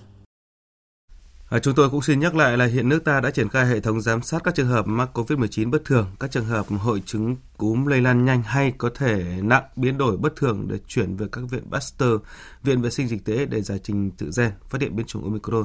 À, 1.51 1.59
chúng 1.59 1.75
tôi 1.75 1.91
cũng 1.91 2.03
xin 2.03 2.21
nhắc 2.21 2.35
lại 2.35 2.57
là 2.57 2.65
hiện 2.65 2.89
nước 2.89 3.05
ta 3.05 3.21
đã 3.21 3.31
triển 3.31 3.49
khai 3.49 3.67
hệ 3.67 3.81
thống 3.81 4.01
giám 4.01 4.23
sát 4.23 4.45
các 4.45 4.55
trường 4.55 4.67
hợp 4.67 4.87
mắc 4.87 5.19
COVID-19 5.19 5.71
bất 5.71 5.85
thường, 5.85 6.07
các 6.21 6.31
trường 6.31 6.45
hợp 6.45 6.67
hội 6.69 7.03
chứng 7.07 7.37
cúm 7.57 7.87
lây 7.87 8.01
lan 8.01 8.25
nhanh 8.25 8.43
hay 8.43 8.73
có 8.79 8.91
thể 8.95 9.25
nặng 9.43 9.63
biến 9.77 9.99
đổi 9.99 10.17
bất 10.17 10.37
thường 10.37 10.69
để 10.69 10.79
chuyển 10.89 11.17
về 11.17 11.27
các 11.33 11.45
viện 11.51 11.63
Pasteur, 11.71 12.21
Viện 12.63 12.83
Vệ 12.83 12.91
sinh 12.91 13.09
Dịch 13.09 13.25
tễ 13.25 13.45
để 13.45 13.63
giải 13.63 13.79
trình 13.83 14.11
tự 14.11 14.31
gen, 14.37 14.53
phát 14.69 14.81
hiện 14.81 14.97
biến 14.97 15.07
chủng 15.07 15.25
Omicron. 15.25 15.65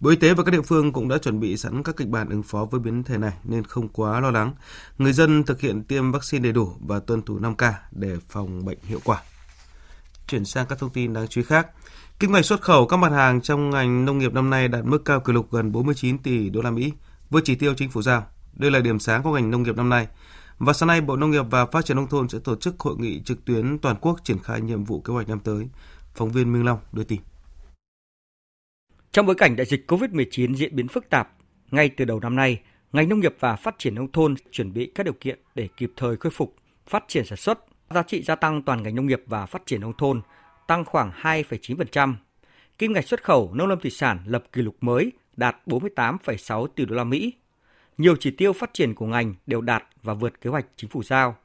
Bộ 0.00 0.10
Y 0.10 0.16
tế 0.16 0.34
và 0.34 0.44
các 0.44 0.50
địa 0.50 0.62
phương 0.62 0.92
cũng 0.92 1.08
đã 1.08 1.18
chuẩn 1.18 1.40
bị 1.40 1.56
sẵn 1.56 1.82
các 1.82 1.96
kịch 1.96 2.08
bản 2.08 2.28
ứng 2.28 2.42
phó 2.42 2.64
với 2.64 2.80
biến 2.80 3.04
thể 3.04 3.18
này 3.18 3.32
nên 3.44 3.64
không 3.64 3.88
quá 3.88 4.20
lo 4.20 4.30
lắng. 4.30 4.54
Người 4.98 5.12
dân 5.12 5.44
thực 5.44 5.60
hiện 5.60 5.84
tiêm 5.84 6.12
vaccine 6.12 6.42
đầy 6.42 6.52
đủ 6.52 6.72
và 6.86 7.00
tuân 7.00 7.22
thủ 7.22 7.38
5K 7.38 7.72
để 7.90 8.16
phòng 8.28 8.64
bệnh 8.64 8.78
hiệu 8.82 9.00
quả. 9.04 9.22
Chuyển 10.26 10.44
sang 10.44 10.66
các 10.66 10.78
thông 10.78 10.90
tin 10.90 11.12
đáng 11.12 11.28
chú 11.28 11.40
ý 11.40 11.44
khác. 11.44 11.66
Kinh 12.20 12.32
ngạch 12.32 12.44
xuất 12.44 12.60
khẩu 12.60 12.86
các 12.86 12.96
mặt 12.96 13.12
hàng 13.12 13.40
trong 13.40 13.70
ngành 13.70 14.04
nông 14.04 14.18
nghiệp 14.18 14.34
năm 14.34 14.50
nay 14.50 14.68
đạt 14.68 14.84
mức 14.84 15.04
cao 15.04 15.20
kỷ 15.20 15.32
lục 15.32 15.52
gần 15.52 15.72
49 15.72 16.18
tỷ 16.18 16.50
đô 16.50 16.62
la 16.62 16.70
Mỹ, 16.70 16.92
với 17.30 17.42
chỉ 17.44 17.54
tiêu 17.54 17.74
chính 17.74 17.90
phủ 17.90 18.02
giao. 18.02 18.26
Đây 18.54 18.70
là 18.70 18.80
điểm 18.80 18.98
sáng 18.98 19.22
của 19.22 19.34
ngành 19.34 19.50
nông 19.50 19.62
nghiệp 19.62 19.76
năm 19.76 19.88
nay. 19.88 20.08
Và 20.58 20.72
sáng 20.72 20.86
nay, 20.86 21.00
Bộ 21.00 21.16
Nông 21.16 21.30
nghiệp 21.30 21.42
và 21.50 21.66
Phát 21.66 21.84
triển 21.84 21.96
nông 21.96 22.08
thôn 22.08 22.28
sẽ 22.28 22.38
tổ 22.38 22.56
chức 22.56 22.80
hội 22.80 22.96
nghị 22.98 23.20
trực 23.24 23.44
tuyến 23.44 23.78
toàn 23.78 23.96
quốc 24.00 24.20
triển 24.24 24.38
khai 24.38 24.60
nhiệm 24.60 24.84
vụ 24.84 25.00
kế 25.00 25.12
hoạch 25.12 25.28
năm 25.28 25.40
tới. 25.40 25.68
Phóng 26.14 26.30
viên 26.30 26.52
Minh 26.52 26.64
Long 26.64 26.78
đưa 26.92 27.04
tin. 27.04 27.20
Trong 29.12 29.26
bối 29.26 29.34
cảnh 29.34 29.56
đại 29.56 29.66
dịch 29.66 29.84
COVID-19 29.92 30.54
diễn 30.54 30.76
biến 30.76 30.88
phức 30.88 31.10
tạp, 31.10 31.28
ngay 31.70 31.88
từ 31.88 32.04
đầu 32.04 32.20
năm 32.20 32.36
nay, 32.36 32.60
ngành 32.92 33.08
nông 33.08 33.20
nghiệp 33.20 33.36
và 33.40 33.56
phát 33.56 33.74
triển 33.78 33.94
nông 33.94 34.12
thôn 34.12 34.34
chuẩn 34.50 34.72
bị 34.72 34.92
các 34.94 35.04
điều 35.04 35.14
kiện 35.20 35.38
để 35.54 35.68
kịp 35.76 35.92
thời 35.96 36.16
khôi 36.16 36.32
phục, 36.34 36.56
phát 36.86 37.04
triển 37.08 37.24
sản 37.24 37.38
xuất, 37.38 37.58
giá 37.90 38.02
trị 38.02 38.22
gia 38.22 38.34
tăng 38.34 38.62
toàn 38.62 38.82
ngành 38.82 38.94
nông 38.94 39.06
nghiệp 39.06 39.22
và 39.26 39.46
phát 39.46 39.62
triển 39.66 39.80
nông 39.80 39.96
thôn 39.98 40.20
tăng 40.66 40.84
khoảng 40.84 41.10
2,9%. 41.22 42.14
Kim 42.78 42.92
ngạch 42.92 43.06
xuất 43.06 43.24
khẩu 43.24 43.54
nông 43.54 43.68
lâm 43.68 43.80
thủy 43.80 43.90
sản 43.90 44.18
lập 44.26 44.44
kỷ 44.52 44.62
lục 44.62 44.76
mới 44.80 45.12
đạt 45.36 45.56
48,6 45.66 46.66
tỷ 46.66 46.84
đô 46.84 46.96
la 46.96 47.04
Mỹ. 47.04 47.32
Nhiều 47.98 48.16
chỉ 48.20 48.30
tiêu 48.30 48.52
phát 48.52 48.70
triển 48.74 48.94
của 48.94 49.06
ngành 49.06 49.34
đều 49.46 49.60
đạt 49.60 49.84
và 50.02 50.14
vượt 50.14 50.40
kế 50.40 50.50
hoạch 50.50 50.66
chính 50.76 50.90
phủ 50.90 51.02
giao. 51.02 51.36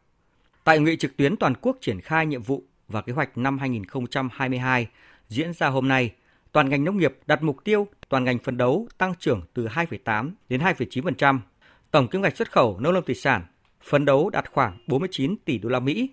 Tại 0.63 0.80
nghị 0.80 0.98
trực 0.98 1.18
tuyến 1.18 1.38
toàn 1.38 1.54
quốc 1.62 1.78
triển 1.82 2.01
khai 2.01 2.25
nhiệm 2.25 2.42
vụ 2.42 2.63
và 2.88 3.01
kế 3.01 3.13
hoạch 3.13 3.38
năm 3.38 3.58
2022 3.58 4.88
diễn 5.30 5.54
ra 5.54 5.68
hôm 5.68 5.88
nay, 5.88 6.12
toàn 6.51 6.70
ngành 6.70 6.84
nông 6.84 6.98
nghiệp 6.98 7.18
đặt 7.25 7.44
mục 7.44 7.63
tiêu 7.63 7.88
toàn 8.10 8.24
ngành 8.24 8.40
phấn 8.40 8.58
đấu 8.58 8.88
tăng 8.98 9.13
trưởng 9.20 9.42
từ 9.54 9.68
2,8 9.68 10.32
đến 10.50 10.62
2,9%. 10.62 11.40
Tổng 11.92 12.08
kim 12.08 12.22
ngạch 12.22 12.38
xuất 12.38 12.51
khẩu 12.51 12.80
nông 12.80 12.94
lâm 12.94 13.04
thủy 13.04 13.16
sản 13.16 13.46
phấn 13.84 14.06
đấu 14.06 14.30
đạt 14.30 14.51
khoảng 14.51 14.78
49 14.88 15.36
tỷ 15.46 15.58
đô 15.58 15.70
la 15.70 15.80
Mỹ 15.80 16.10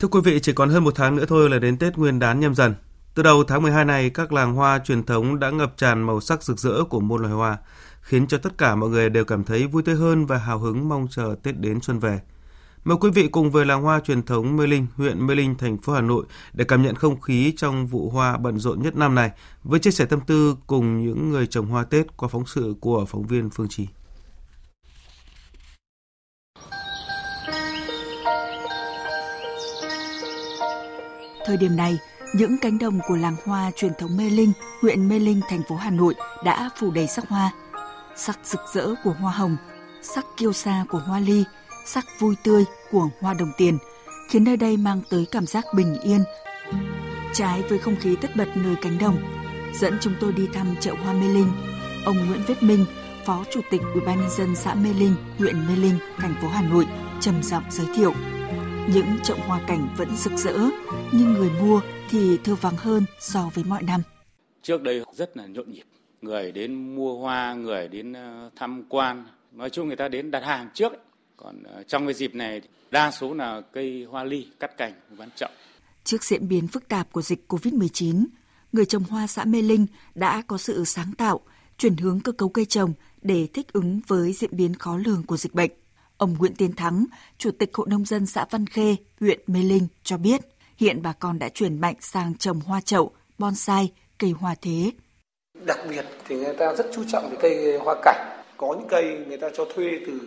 Thưa 0.00 0.08
quý 0.08 0.20
vị, 0.24 0.40
chỉ 0.42 0.52
còn 0.52 0.68
hơn 0.68 0.84
một 0.84 0.94
tháng 0.94 1.16
nữa 1.16 1.24
thôi 1.28 1.50
là 1.50 1.58
đến 1.58 1.78
Tết 1.78 1.98
Nguyên 1.98 2.18
đán 2.18 2.40
nhâm 2.40 2.54
dần. 2.54 2.74
Từ 3.14 3.22
đầu 3.22 3.44
tháng 3.44 3.62
12 3.62 3.84
này, 3.84 4.10
các 4.10 4.32
làng 4.32 4.54
hoa 4.54 4.78
truyền 4.78 5.02
thống 5.02 5.38
đã 5.38 5.50
ngập 5.50 5.76
tràn 5.76 6.02
màu 6.02 6.20
sắc 6.20 6.42
rực 6.42 6.58
rỡ 6.58 6.84
của 6.84 7.00
muôn 7.00 7.20
loài 7.20 7.34
hoa, 7.34 7.58
khiến 8.00 8.26
cho 8.26 8.38
tất 8.38 8.58
cả 8.58 8.74
mọi 8.74 8.90
người 8.90 9.10
đều 9.10 9.24
cảm 9.24 9.44
thấy 9.44 9.66
vui 9.66 9.82
tươi 9.82 9.94
hơn 9.94 10.26
và 10.26 10.38
hào 10.38 10.58
hứng 10.58 10.88
mong 10.88 11.06
chờ 11.10 11.34
Tết 11.42 11.60
đến 11.60 11.80
xuân 11.80 11.98
về. 11.98 12.20
Mời 12.84 12.98
quý 13.00 13.10
vị 13.10 13.28
cùng 13.28 13.50
về 13.50 13.64
làng 13.64 13.82
hoa 13.82 14.00
truyền 14.00 14.22
thống 14.22 14.56
Mê 14.56 14.66
Linh, 14.66 14.86
huyện 14.96 15.26
Mê 15.26 15.34
Linh, 15.34 15.54
thành 15.54 15.78
phố 15.78 15.92
Hà 15.92 16.00
Nội 16.00 16.24
để 16.52 16.64
cảm 16.64 16.82
nhận 16.82 16.94
không 16.94 17.20
khí 17.20 17.54
trong 17.56 17.86
vụ 17.86 18.10
hoa 18.10 18.36
bận 18.36 18.58
rộn 18.58 18.82
nhất 18.82 18.96
năm 18.96 19.14
này 19.14 19.30
với 19.64 19.80
chia 19.80 19.90
sẻ 19.90 20.04
tâm 20.04 20.20
tư 20.20 20.56
cùng 20.66 21.06
những 21.06 21.30
người 21.30 21.46
trồng 21.46 21.66
hoa 21.66 21.84
Tết 21.84 22.16
qua 22.16 22.28
phóng 22.32 22.46
sự 22.46 22.74
của 22.80 23.04
phóng 23.08 23.26
viên 23.26 23.50
Phương 23.50 23.68
Trì. 23.68 23.88
Thời 31.50 31.56
điểm 31.56 31.76
này, 31.76 31.98
những 32.34 32.58
cánh 32.58 32.78
đồng 32.78 33.00
của 33.08 33.16
làng 33.16 33.36
hoa 33.44 33.70
truyền 33.76 33.92
thống 33.98 34.16
Mê 34.16 34.30
Linh, 34.30 34.52
huyện 34.82 35.08
Mê 35.08 35.18
Linh, 35.18 35.40
thành 35.48 35.62
phố 35.68 35.76
Hà 35.76 35.90
Nội 35.90 36.14
đã 36.44 36.70
phủ 36.78 36.90
đầy 36.90 37.06
sắc 37.06 37.28
hoa. 37.28 37.50
Sắc 38.16 38.38
rực 38.44 38.60
rỡ 38.74 38.94
của 39.04 39.10
hoa 39.10 39.32
hồng, 39.32 39.56
sắc 40.02 40.26
kiêu 40.36 40.52
sa 40.52 40.84
của 40.88 40.98
hoa 40.98 41.20
ly, 41.20 41.44
sắc 41.86 42.06
vui 42.18 42.34
tươi 42.42 42.64
của 42.90 43.08
hoa 43.20 43.34
đồng 43.34 43.52
tiền, 43.56 43.78
khiến 44.28 44.44
nơi 44.44 44.56
đây 44.56 44.76
mang 44.76 45.02
tới 45.10 45.26
cảm 45.30 45.46
giác 45.46 45.64
bình 45.74 45.98
yên. 46.02 46.24
Trái 47.32 47.62
với 47.62 47.78
không 47.78 47.96
khí 47.96 48.16
tất 48.20 48.36
bật 48.36 48.48
nơi 48.54 48.76
cánh 48.82 48.98
đồng, 48.98 49.16
dẫn 49.74 49.98
chúng 50.00 50.14
tôi 50.20 50.32
đi 50.32 50.48
thăm 50.54 50.74
chợ 50.80 50.94
hoa 51.04 51.12
Mê 51.12 51.28
Linh. 51.28 51.52
Ông 52.04 52.16
Nguyễn 52.28 52.42
Viết 52.46 52.62
Minh, 52.62 52.86
Phó 53.24 53.44
Chủ 53.50 53.60
tịch 53.70 53.82
Ủy 53.94 54.02
ban 54.06 54.20
nhân 54.20 54.30
dân 54.30 54.56
xã 54.56 54.74
Mê 54.74 54.92
Linh, 54.92 55.14
huyện 55.38 55.66
Mê 55.66 55.76
Linh, 55.76 55.98
thành 56.18 56.34
phố 56.42 56.48
Hà 56.48 56.62
Nội 56.62 56.86
trầm 57.20 57.42
giọng 57.42 57.64
giới 57.70 57.86
thiệu. 57.96 58.14
Những 58.88 59.18
chậu 59.22 59.36
hoa 59.46 59.60
cảnh 59.66 59.88
vẫn 59.96 60.16
rực 60.16 60.32
rỡ, 60.32 60.58
nhưng 61.12 61.32
người 61.32 61.50
mua 61.50 61.80
thì 62.10 62.38
thưa 62.44 62.54
vắng 62.54 62.76
hơn 62.76 63.04
so 63.20 63.50
với 63.54 63.64
mọi 63.64 63.82
năm. 63.82 64.02
Trước 64.62 64.82
đây 64.82 65.04
rất 65.14 65.36
là 65.36 65.46
nhộn 65.46 65.70
nhịp, 65.72 65.84
người 66.22 66.52
đến 66.52 66.96
mua 66.96 67.18
hoa, 67.18 67.54
người 67.54 67.88
đến 67.88 68.12
ờ, 68.12 68.50
tham 68.56 68.82
quan, 68.88 69.24
nói 69.52 69.70
chung 69.70 69.86
người 69.86 69.96
ta 69.96 70.08
đến 70.08 70.30
đặt 70.30 70.42
hàng 70.44 70.68
trước. 70.74 70.92
Còn 71.36 71.62
ờ, 71.62 71.82
trong 71.82 72.06
cái 72.06 72.14
dịp 72.14 72.34
này 72.34 72.60
đa 72.90 73.10
số 73.10 73.34
là 73.34 73.60
cây 73.72 74.06
hoa 74.10 74.24
ly 74.24 74.46
cắt 74.60 74.76
cành 74.76 74.92
bán 75.18 75.28
chậu. 75.36 75.50
Trước 76.04 76.24
diễn 76.24 76.48
biến 76.48 76.68
phức 76.68 76.88
tạp 76.88 77.12
của 77.12 77.22
dịch 77.22 77.44
COVID-19, 77.48 78.24
người 78.72 78.84
trồng 78.84 79.04
hoa 79.04 79.26
xã 79.26 79.44
Mê 79.44 79.62
Linh 79.62 79.86
đã 80.14 80.42
có 80.46 80.58
sự 80.58 80.84
sáng 80.84 81.12
tạo, 81.18 81.40
chuyển 81.78 81.96
hướng 81.96 82.20
cơ 82.20 82.32
cấu 82.32 82.48
cây 82.48 82.64
trồng 82.64 82.92
để 83.22 83.48
thích 83.54 83.72
ứng 83.72 84.00
với 84.06 84.32
diễn 84.32 84.50
biến 84.56 84.74
khó 84.74 84.96
lường 84.96 85.22
của 85.26 85.36
dịch 85.36 85.54
bệnh. 85.54 85.70
Ông 86.20 86.36
Nguyễn 86.38 86.54
Tiến 86.54 86.72
Thắng, 86.72 87.04
Chủ 87.38 87.50
tịch 87.50 87.70
Hội 87.74 87.86
Nông 87.90 88.04
dân 88.04 88.26
xã 88.26 88.46
Văn 88.50 88.66
Khê, 88.66 88.96
huyện 89.20 89.40
Mê 89.46 89.62
Linh 89.62 89.86
cho 90.02 90.18
biết, 90.18 90.40
hiện 90.76 91.02
bà 91.02 91.12
con 91.12 91.38
đã 91.38 91.48
chuyển 91.48 91.80
mạnh 91.80 91.94
sang 92.00 92.34
trồng 92.34 92.60
hoa 92.60 92.80
chậu, 92.80 93.10
bonsai, 93.38 93.92
cây 94.18 94.30
hoa 94.30 94.54
thế. 94.62 94.90
Đặc 95.66 95.78
biệt 95.90 96.04
thì 96.28 96.36
người 96.36 96.54
ta 96.58 96.74
rất 96.74 96.86
chú 96.94 97.04
trọng 97.04 97.30
về 97.30 97.36
cây 97.40 97.78
hoa 97.78 97.94
cảnh. 98.04 98.42
Có 98.56 98.76
những 98.78 98.88
cây 98.88 99.24
người 99.28 99.38
ta 99.38 99.48
cho 99.56 99.64
thuê 99.74 100.00
từ 100.06 100.20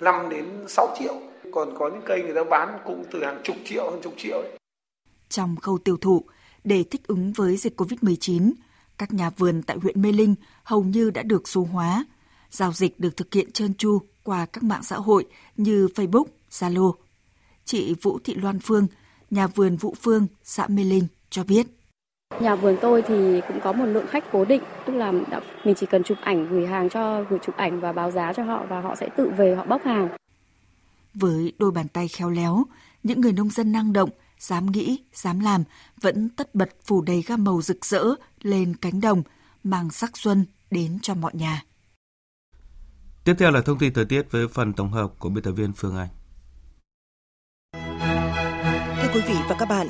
5 0.00 0.28
đến 0.28 0.44
6 0.68 0.96
triệu, 0.98 1.14
còn 1.52 1.74
có 1.78 1.90
những 1.92 2.02
cây 2.06 2.22
người 2.22 2.34
ta 2.34 2.44
bán 2.50 2.78
cũng 2.84 3.04
từ 3.10 3.24
hàng 3.24 3.40
chục 3.44 3.56
triệu, 3.64 3.90
hơn 3.90 4.00
chục 4.02 4.14
triệu. 4.16 4.36
Ấy. 4.36 4.58
Trong 5.28 5.56
khâu 5.56 5.78
tiêu 5.78 5.96
thụ, 5.96 6.24
để 6.64 6.84
thích 6.90 7.06
ứng 7.06 7.32
với 7.32 7.56
dịch 7.56 7.80
COVID-19, 7.80 8.52
các 8.98 9.12
nhà 9.12 9.30
vườn 9.30 9.62
tại 9.62 9.76
huyện 9.82 10.02
Mê 10.02 10.12
Linh 10.12 10.34
hầu 10.62 10.82
như 10.82 11.10
đã 11.10 11.22
được 11.22 11.48
số 11.48 11.64
hóa. 11.72 12.04
Giao 12.50 12.72
dịch 12.72 13.00
được 13.00 13.16
thực 13.16 13.34
hiện 13.34 13.52
trơn 13.52 13.74
tru 13.74 13.98
qua 14.22 14.46
các 14.46 14.64
mạng 14.64 14.82
xã 14.82 14.96
hội 14.96 15.26
như 15.56 15.88
Facebook, 15.94 16.24
Zalo. 16.50 16.92
Chị 17.64 17.94
Vũ 18.02 18.18
Thị 18.24 18.34
Loan 18.34 18.58
Phương, 18.60 18.86
nhà 19.30 19.46
vườn 19.46 19.76
Vũ 19.76 19.94
Phương, 20.02 20.26
xã 20.42 20.66
Mê 20.68 20.84
Linh 20.84 21.06
cho 21.30 21.44
biết. 21.44 21.66
Nhà 22.40 22.54
vườn 22.54 22.76
tôi 22.80 23.02
thì 23.02 23.40
cũng 23.48 23.60
có 23.64 23.72
một 23.72 23.84
lượng 23.84 24.06
khách 24.08 24.24
cố 24.32 24.44
định, 24.44 24.62
tức 24.86 24.92
là 24.92 25.12
mình 25.64 25.74
chỉ 25.76 25.86
cần 25.86 26.02
chụp 26.02 26.18
ảnh 26.20 26.48
gửi 26.48 26.66
hàng 26.66 26.88
cho 26.88 27.24
gửi 27.30 27.38
chụp 27.42 27.56
ảnh 27.56 27.80
và 27.80 27.92
báo 27.92 28.10
giá 28.10 28.32
cho 28.32 28.42
họ 28.42 28.66
và 28.68 28.80
họ 28.80 28.94
sẽ 28.94 29.08
tự 29.16 29.30
về 29.38 29.54
họ 29.56 29.64
bóc 29.64 29.82
hàng. 29.84 30.08
Với 31.14 31.52
đôi 31.58 31.70
bàn 31.70 31.88
tay 31.88 32.08
khéo 32.08 32.30
léo, 32.30 32.64
những 33.02 33.20
người 33.20 33.32
nông 33.32 33.50
dân 33.50 33.72
năng 33.72 33.92
động, 33.92 34.10
dám 34.38 34.66
nghĩ, 34.66 35.00
dám 35.12 35.40
làm 35.40 35.64
vẫn 36.00 36.28
tất 36.28 36.54
bật 36.54 36.70
phủ 36.84 37.02
đầy 37.02 37.22
gam 37.26 37.44
màu 37.44 37.62
rực 37.62 37.84
rỡ 37.84 38.04
lên 38.42 38.76
cánh 38.76 39.00
đồng, 39.00 39.22
mang 39.64 39.90
sắc 39.90 40.16
xuân 40.16 40.44
đến 40.70 40.98
cho 41.02 41.14
mọi 41.14 41.32
nhà. 41.34 41.64
Tiếp 43.30 43.36
theo 43.38 43.50
là 43.50 43.60
thông 43.60 43.78
tin 43.78 43.92
thời 43.92 44.04
tiết 44.04 44.22
với 44.30 44.48
phần 44.48 44.72
tổng 44.72 44.92
hợp 44.92 45.10
của 45.18 45.28
biên 45.28 45.44
tập 45.44 45.52
viên 45.52 45.72
Phương 45.72 45.96
Anh. 45.96 46.08
Thưa 49.02 49.08
quý 49.14 49.20
vị 49.28 49.34
và 49.48 49.56
các 49.58 49.68
bạn, 49.68 49.88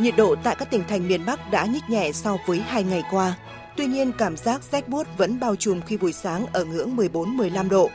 nhiệt 0.00 0.14
độ 0.16 0.34
tại 0.42 0.56
các 0.58 0.70
tỉnh 0.70 0.82
thành 0.88 1.08
miền 1.08 1.26
Bắc 1.26 1.50
đã 1.50 1.66
nhích 1.66 1.90
nhẹ 1.90 2.12
so 2.12 2.36
với 2.46 2.60
hai 2.60 2.84
ngày 2.84 3.02
qua. 3.10 3.36
Tuy 3.76 3.86
nhiên, 3.86 4.12
cảm 4.18 4.36
giác 4.36 4.62
rét 4.72 4.88
buốt 4.88 5.06
vẫn 5.16 5.40
bao 5.40 5.56
trùm 5.56 5.80
khi 5.86 5.96
buổi 5.96 6.12
sáng 6.12 6.46
ở 6.52 6.64
ngưỡng 6.64 6.96
14-15 6.96 7.68
độ. 7.68 7.90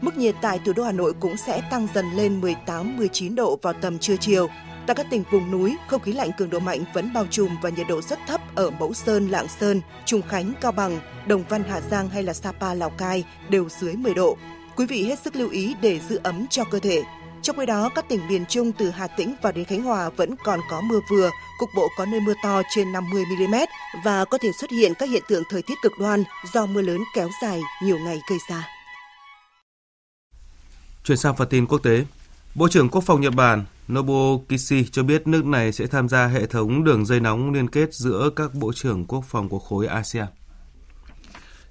Mức 0.00 0.16
nhiệt 0.16 0.34
tại 0.40 0.60
thủ 0.64 0.72
đô 0.76 0.84
Hà 0.84 0.92
Nội 0.92 1.12
cũng 1.20 1.36
sẽ 1.36 1.62
tăng 1.70 1.88
dần 1.94 2.06
lên 2.14 2.40
18-19 2.40 3.34
độ 3.34 3.58
vào 3.62 3.72
tầm 3.72 3.98
trưa 3.98 4.16
chiều. 4.16 4.48
Tại 4.86 4.94
các 4.94 5.06
tỉnh 5.10 5.22
vùng 5.30 5.50
núi, 5.50 5.76
không 5.86 6.02
khí 6.02 6.12
lạnh 6.12 6.30
cường 6.38 6.50
độ 6.50 6.58
mạnh 6.58 6.84
vẫn 6.94 7.12
bao 7.12 7.26
trùm 7.30 7.56
và 7.62 7.70
nhiệt 7.70 7.86
độ 7.88 8.02
rất 8.02 8.18
thấp 8.26 8.40
ở 8.54 8.70
Mẫu 8.70 8.94
Sơn, 8.94 9.28
Lạng 9.28 9.48
Sơn, 9.48 9.80
Trùng 10.04 10.22
Khánh, 10.22 10.52
Cao 10.60 10.72
Bằng, 10.72 11.00
Đồng 11.26 11.44
Văn, 11.48 11.62
Hà 11.68 11.80
Giang 11.80 12.08
hay 12.08 12.22
là 12.22 12.32
Sapa, 12.32 12.74
Lào 12.74 12.90
Cai 12.90 13.24
đều 13.48 13.68
dưới 13.68 13.96
10 13.96 14.14
độ. 14.14 14.36
Quý 14.76 14.86
vị 14.86 15.04
hết 15.04 15.18
sức 15.18 15.36
lưu 15.36 15.50
ý 15.50 15.74
để 15.80 16.00
giữ 16.08 16.20
ấm 16.22 16.46
cho 16.50 16.64
cơ 16.64 16.78
thể. 16.78 17.02
Trong 17.42 17.56
khi 17.56 17.66
đó, 17.66 17.90
các 17.94 18.08
tỉnh 18.08 18.28
miền 18.28 18.44
Trung 18.48 18.72
từ 18.72 18.90
Hà 18.90 19.06
Tĩnh 19.06 19.34
vào 19.42 19.52
đến 19.52 19.64
Khánh 19.64 19.82
Hòa 19.82 20.08
vẫn 20.08 20.34
còn 20.44 20.60
có 20.70 20.80
mưa 20.80 21.00
vừa, 21.10 21.30
cục 21.58 21.68
bộ 21.76 21.88
có 21.98 22.06
nơi 22.06 22.20
mưa 22.20 22.34
to 22.42 22.62
trên 22.70 22.92
50 22.92 23.24
mm 23.24 23.54
và 24.04 24.24
có 24.24 24.38
thể 24.38 24.52
xuất 24.60 24.70
hiện 24.70 24.92
các 24.98 25.08
hiện 25.10 25.22
tượng 25.28 25.42
thời 25.50 25.62
tiết 25.62 25.74
cực 25.82 25.92
đoan 26.00 26.24
do 26.52 26.66
mưa 26.66 26.82
lớn 26.82 27.00
kéo 27.14 27.28
dài 27.42 27.60
nhiều 27.82 27.98
ngày 27.98 28.20
gây 28.30 28.38
ra. 28.50 28.68
Chuyển 31.04 31.18
sang 31.18 31.36
phần 31.36 31.48
tin 31.48 31.66
quốc 31.66 31.78
tế, 31.78 32.04
Bộ 32.54 32.68
trưởng 32.68 32.88
Quốc 32.88 33.04
phòng 33.04 33.20
Nhật 33.20 33.34
Bản 33.34 33.64
Nobuo 33.92 34.38
Kishi 34.48 34.84
cho 34.84 35.02
biết 35.02 35.26
nước 35.26 35.46
này 35.46 35.72
sẽ 35.72 35.86
tham 35.86 36.08
gia 36.08 36.26
hệ 36.26 36.46
thống 36.46 36.84
đường 36.84 37.06
dây 37.06 37.20
nóng 37.20 37.52
liên 37.52 37.68
kết 37.68 37.94
giữa 37.94 38.30
các 38.36 38.54
bộ 38.54 38.72
trưởng 38.72 39.04
quốc 39.04 39.24
phòng 39.28 39.48
của 39.48 39.58
khối 39.58 39.86
ASEAN. 39.86 40.26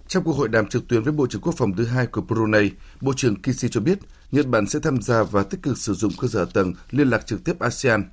Trong 0.08 0.24
cuộc 0.24 0.34
hội 0.34 0.48
đàm 0.48 0.68
trực 0.68 0.88
tuyến 0.88 1.04
với 1.04 1.14
Bộ 1.14 1.28
trưởng 1.28 1.42
Quốc 1.42 1.54
phòng 1.58 1.74
thứ 1.76 1.86
hai 1.86 2.08
của 2.08 2.22
Brunei, 2.22 2.72
Bộ 3.02 3.14
trưởng 3.16 3.36
Kishi 3.36 3.68
cho 3.72 3.82
biết 3.82 4.00
Nhật 4.32 4.48
Bản 4.48 4.68
sẽ 4.68 4.80
tham 4.80 5.02
gia 5.02 5.24
và 5.24 5.44
tích 5.44 5.62
cực 5.62 5.78
sử 5.78 5.94
dụng 5.94 6.12
cơ 6.22 6.28
sở 6.28 6.46
tầng 6.46 6.74
liên 6.92 7.10
lạc 7.10 7.28
trực 7.28 7.44
tiếp 7.44 7.60
ASEAN. 7.60 8.04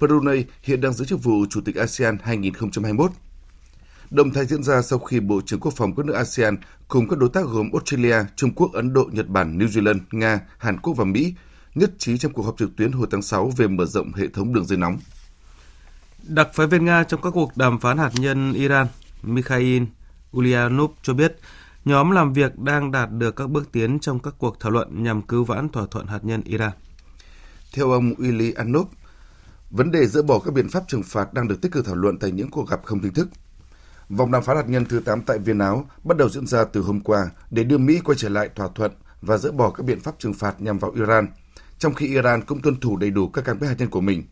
Brunei 0.00 0.44
hiện 0.62 0.80
đang 0.80 0.92
giữ 0.92 1.04
chức 1.04 1.22
vụ 1.22 1.46
Chủ 1.50 1.60
tịch 1.60 1.76
ASEAN 1.76 2.18
2021. 2.22 3.10
Động 4.10 4.30
thái 4.30 4.46
diễn 4.46 4.62
ra 4.62 4.82
sau 4.82 4.98
khi 4.98 5.20
Bộ 5.20 5.40
trưởng 5.46 5.60
Quốc 5.60 5.74
phòng 5.76 5.94
các 5.96 6.06
nước 6.06 6.14
ASEAN 6.14 6.56
cùng 6.88 7.08
các 7.08 7.18
đối 7.18 7.28
tác 7.28 7.46
gồm 7.46 7.70
Australia, 7.72 8.16
Trung 8.36 8.54
Quốc, 8.54 8.72
Ấn 8.72 8.92
Độ, 8.92 9.08
Nhật 9.12 9.28
Bản, 9.28 9.58
New 9.58 9.68
Zealand, 9.68 10.00
Nga, 10.10 10.40
Hàn 10.58 10.80
Quốc 10.80 10.94
và 10.96 11.04
Mỹ 11.04 11.34
nhất 11.78 11.90
trí 11.98 12.18
trong 12.18 12.32
cuộc 12.32 12.42
họp 12.42 12.58
trực 12.58 12.76
tuyến 12.76 12.92
hồi 12.92 13.06
tháng 13.10 13.22
6 13.22 13.52
về 13.56 13.68
mở 13.68 13.84
rộng 13.84 14.12
hệ 14.12 14.28
thống 14.28 14.52
đường 14.54 14.64
dây 14.66 14.78
nóng. 14.78 14.98
Đặc 16.22 16.48
phái 16.54 16.66
viên 16.66 16.84
Nga 16.84 17.04
trong 17.04 17.22
các 17.22 17.30
cuộc 17.30 17.56
đàm 17.56 17.80
phán 17.80 17.98
hạt 17.98 18.10
nhân 18.14 18.52
Iran, 18.52 18.86
Mikhail 19.22 19.82
Ulyanov 20.36 20.90
cho 21.02 21.14
biết 21.14 21.38
nhóm 21.84 22.10
làm 22.10 22.32
việc 22.32 22.58
đang 22.58 22.92
đạt 22.92 23.10
được 23.12 23.36
các 23.36 23.50
bước 23.50 23.72
tiến 23.72 23.98
trong 24.00 24.18
các 24.18 24.34
cuộc 24.38 24.60
thảo 24.60 24.72
luận 24.72 25.02
nhằm 25.02 25.22
cứu 25.22 25.44
vãn 25.44 25.68
thỏa 25.68 25.86
thuận 25.90 26.06
hạt 26.06 26.24
nhân 26.24 26.42
Iran. 26.42 26.72
Theo 27.74 27.90
ông 27.90 28.14
Ulyanov, 28.28 28.86
vấn 29.70 29.90
đề 29.90 30.06
dỡ 30.06 30.22
bỏ 30.22 30.38
các 30.38 30.54
biện 30.54 30.68
pháp 30.68 30.84
trừng 30.88 31.02
phạt 31.02 31.34
đang 31.34 31.48
được 31.48 31.60
tích 31.62 31.72
cực 31.72 31.86
thảo 31.86 31.94
luận 31.94 32.18
tại 32.18 32.30
những 32.30 32.50
cuộc 32.50 32.68
gặp 32.68 32.80
không 32.84 33.00
chính 33.00 33.14
thức. 33.14 33.28
Vòng 34.08 34.30
đàm 34.30 34.42
phán 34.42 34.56
hạt 34.56 34.68
nhân 34.68 34.84
thứ 34.84 35.00
8 35.00 35.22
tại 35.22 35.38
Viên 35.38 35.58
Áo 35.58 35.88
bắt 36.04 36.16
đầu 36.16 36.28
diễn 36.28 36.46
ra 36.46 36.64
từ 36.64 36.80
hôm 36.80 37.00
qua 37.00 37.30
để 37.50 37.64
đưa 37.64 37.78
Mỹ 37.78 38.00
quay 38.04 38.18
trở 38.18 38.28
lại 38.28 38.48
thỏa 38.54 38.68
thuận 38.74 38.92
và 39.22 39.38
dỡ 39.38 39.52
bỏ 39.52 39.70
các 39.70 39.86
biện 39.86 40.00
pháp 40.00 40.14
trừng 40.18 40.34
phạt 40.34 40.60
nhằm 40.60 40.78
vào 40.78 40.90
Iran– 40.90 41.26
trong 41.78 41.94
khi 41.94 42.06
Iran 42.06 42.42
cũng 42.42 42.62
tuân 42.62 42.80
thủ 42.80 42.96
đầy 42.96 43.10
đủ 43.10 43.28
các 43.28 43.44
cam 43.44 43.58
kết 43.58 43.66
hạt 43.66 43.74
nhân 43.78 43.90
của 43.90 44.00
mình. 44.00 44.22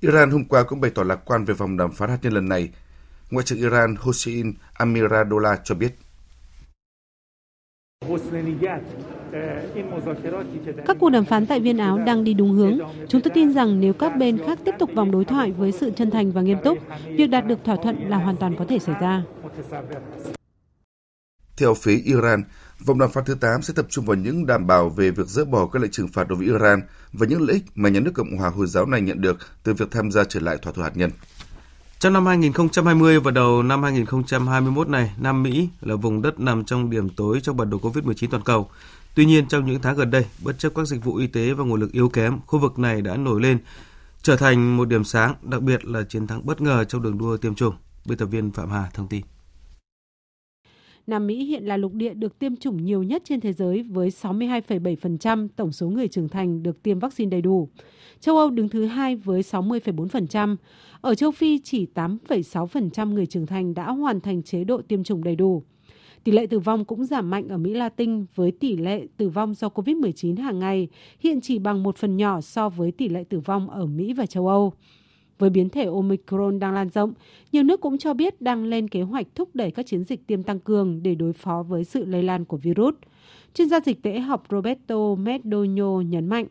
Iran 0.00 0.30
hôm 0.30 0.44
qua 0.44 0.62
cũng 0.62 0.80
bày 0.80 0.90
tỏ 0.94 1.02
lạc 1.02 1.20
quan 1.24 1.44
về 1.44 1.54
vòng 1.54 1.76
đàm 1.76 1.92
phán 1.92 2.10
hạt 2.10 2.18
nhân 2.22 2.32
lần 2.32 2.48
này. 2.48 2.70
Ngoại 3.30 3.44
trưởng 3.44 3.58
Iran 3.58 3.96
Hossein 3.98 4.52
Amiradollah 4.74 5.60
cho 5.64 5.74
biết. 5.74 5.94
Các 10.86 10.96
cuộc 11.00 11.10
đàm 11.10 11.24
phán 11.24 11.46
tại 11.46 11.60
Viên 11.60 11.78
Áo 11.78 11.98
đang 11.98 12.24
đi 12.24 12.34
đúng 12.34 12.52
hướng. 12.52 12.78
Chúng 13.08 13.20
tôi 13.20 13.30
tin 13.34 13.52
rằng 13.52 13.80
nếu 13.80 13.92
các 13.92 14.16
bên 14.16 14.38
khác 14.46 14.58
tiếp 14.64 14.74
tục 14.78 14.90
vòng 14.94 15.10
đối 15.10 15.24
thoại 15.24 15.52
với 15.52 15.72
sự 15.72 15.90
chân 15.96 16.10
thành 16.10 16.32
và 16.32 16.42
nghiêm 16.42 16.58
túc, 16.64 16.78
việc 17.06 17.26
đạt 17.26 17.46
được 17.46 17.64
thỏa 17.64 17.76
thuận 17.76 18.08
là 18.08 18.16
hoàn 18.16 18.36
toàn 18.36 18.56
có 18.58 18.64
thể 18.68 18.78
xảy 18.78 18.94
ra. 19.00 19.22
Theo 21.56 21.74
phía 21.74 21.96
Iran, 22.04 22.42
Vòng 22.84 22.98
đàm 22.98 23.10
phán 23.10 23.24
thứ 23.24 23.34
8 23.34 23.62
sẽ 23.62 23.74
tập 23.76 23.86
trung 23.90 24.06
vào 24.06 24.16
những 24.16 24.46
đảm 24.46 24.66
bảo 24.66 24.88
về 24.88 25.10
việc 25.10 25.26
dỡ 25.26 25.44
bỏ 25.44 25.66
các 25.66 25.82
lệnh 25.82 25.90
trừng 25.90 26.08
phạt 26.08 26.28
đối 26.28 26.38
với 26.38 26.46
Iran 26.46 26.82
và 27.12 27.26
những 27.26 27.42
lợi 27.42 27.54
ích 27.54 27.64
mà 27.74 27.88
nhà 27.88 28.00
nước 28.00 28.10
Cộng 28.14 28.36
hòa 28.36 28.50
Hồi 28.50 28.66
giáo 28.66 28.86
này 28.86 29.00
nhận 29.00 29.20
được 29.20 29.38
từ 29.62 29.74
việc 29.74 29.90
tham 29.90 30.10
gia 30.10 30.24
trở 30.24 30.40
lại 30.40 30.58
thỏa 30.62 30.72
thuận 30.72 30.84
hạt 30.84 30.96
nhân. 30.96 31.10
Trong 31.98 32.12
năm 32.12 32.26
2020 32.26 33.20
và 33.20 33.30
đầu 33.30 33.62
năm 33.62 33.82
2021 33.82 34.88
này, 34.88 35.14
Nam 35.18 35.42
Mỹ 35.42 35.68
là 35.80 35.94
vùng 35.94 36.22
đất 36.22 36.40
nằm 36.40 36.64
trong 36.64 36.90
điểm 36.90 37.08
tối 37.08 37.40
trong 37.42 37.56
bản 37.56 37.70
đồ 37.70 37.78
COVID-19 37.78 38.28
toàn 38.30 38.42
cầu. 38.42 38.70
Tuy 39.14 39.24
nhiên, 39.24 39.48
trong 39.48 39.66
những 39.66 39.80
tháng 39.82 39.96
gần 39.96 40.10
đây, 40.10 40.26
bất 40.44 40.58
chấp 40.58 40.72
các 40.74 40.88
dịch 40.88 41.04
vụ 41.04 41.16
y 41.16 41.26
tế 41.26 41.52
và 41.52 41.64
nguồn 41.64 41.80
lực 41.80 41.92
yếu 41.92 42.08
kém, 42.08 42.38
khu 42.46 42.58
vực 42.58 42.78
này 42.78 43.02
đã 43.02 43.16
nổi 43.16 43.40
lên, 43.40 43.58
trở 44.22 44.36
thành 44.36 44.76
một 44.76 44.88
điểm 44.88 45.04
sáng, 45.04 45.34
đặc 45.42 45.62
biệt 45.62 45.84
là 45.84 46.02
chiến 46.02 46.26
thắng 46.26 46.46
bất 46.46 46.60
ngờ 46.60 46.84
trong 46.84 47.02
đường 47.02 47.18
đua 47.18 47.36
tiêm 47.36 47.54
chủng. 47.54 47.74
Biên 48.04 48.18
tập 48.18 48.26
viên 48.26 48.52
Phạm 48.52 48.70
Hà 48.70 48.90
thông 48.94 49.08
tin. 49.08 49.33
Nam 51.06 51.26
Mỹ 51.26 51.44
hiện 51.44 51.64
là 51.64 51.76
lục 51.76 51.92
địa 51.92 52.14
được 52.14 52.38
tiêm 52.38 52.56
chủng 52.56 52.84
nhiều 52.84 53.02
nhất 53.02 53.22
trên 53.24 53.40
thế 53.40 53.52
giới 53.52 53.82
với 53.82 54.08
62,7% 54.08 55.48
tổng 55.56 55.72
số 55.72 55.88
người 55.88 56.08
trưởng 56.08 56.28
thành 56.28 56.62
được 56.62 56.82
tiêm 56.82 56.98
vaccine 56.98 57.30
đầy 57.30 57.42
đủ. 57.42 57.68
Châu 58.20 58.38
Âu 58.38 58.50
đứng 58.50 58.68
thứ 58.68 58.86
hai 58.86 59.16
với 59.16 59.42
60,4%. 59.42 60.56
Ở 61.00 61.14
châu 61.14 61.30
Phi 61.30 61.58
chỉ 61.58 61.86
8,6% 61.94 63.12
người 63.12 63.26
trưởng 63.26 63.46
thành 63.46 63.74
đã 63.74 63.90
hoàn 63.90 64.20
thành 64.20 64.42
chế 64.42 64.64
độ 64.64 64.82
tiêm 64.88 65.04
chủng 65.04 65.24
đầy 65.24 65.36
đủ. 65.36 65.62
Tỷ 66.24 66.32
lệ 66.32 66.46
tử 66.46 66.58
vong 66.58 66.84
cũng 66.84 67.04
giảm 67.04 67.30
mạnh 67.30 67.48
ở 67.48 67.58
Mỹ 67.58 67.74
Latin 67.74 68.24
với 68.34 68.50
tỷ 68.50 68.76
lệ 68.76 69.06
tử 69.16 69.28
vong 69.28 69.54
do 69.54 69.68
COVID-19 69.68 70.42
hàng 70.42 70.58
ngày 70.58 70.88
hiện 71.20 71.40
chỉ 71.40 71.58
bằng 71.58 71.82
một 71.82 71.96
phần 71.96 72.16
nhỏ 72.16 72.40
so 72.40 72.68
với 72.68 72.92
tỷ 72.92 73.08
lệ 73.08 73.24
tử 73.28 73.40
vong 73.40 73.70
ở 73.70 73.86
Mỹ 73.86 74.12
và 74.12 74.26
châu 74.26 74.48
Âu. 74.48 74.72
Với 75.38 75.50
biến 75.50 75.68
thể 75.68 75.84
Omicron 75.84 76.58
đang 76.58 76.74
lan 76.74 76.88
rộng, 76.88 77.12
nhiều 77.52 77.62
nước 77.62 77.80
cũng 77.80 77.98
cho 77.98 78.14
biết 78.14 78.40
đang 78.40 78.64
lên 78.64 78.88
kế 78.88 79.02
hoạch 79.02 79.26
thúc 79.34 79.48
đẩy 79.54 79.70
các 79.70 79.86
chiến 79.86 80.04
dịch 80.04 80.26
tiêm 80.26 80.42
tăng 80.42 80.58
cường 80.58 81.02
để 81.02 81.14
đối 81.14 81.32
phó 81.32 81.62
với 81.62 81.84
sự 81.84 82.04
lây 82.04 82.22
lan 82.22 82.44
của 82.44 82.56
virus. 82.56 82.94
Chuyên 83.54 83.68
gia 83.68 83.80
dịch 83.80 84.02
tễ 84.02 84.20
học 84.20 84.44
Roberto 84.50 85.14
Medonho 85.18 86.00
nhấn 86.00 86.26
mạnh. 86.26 86.46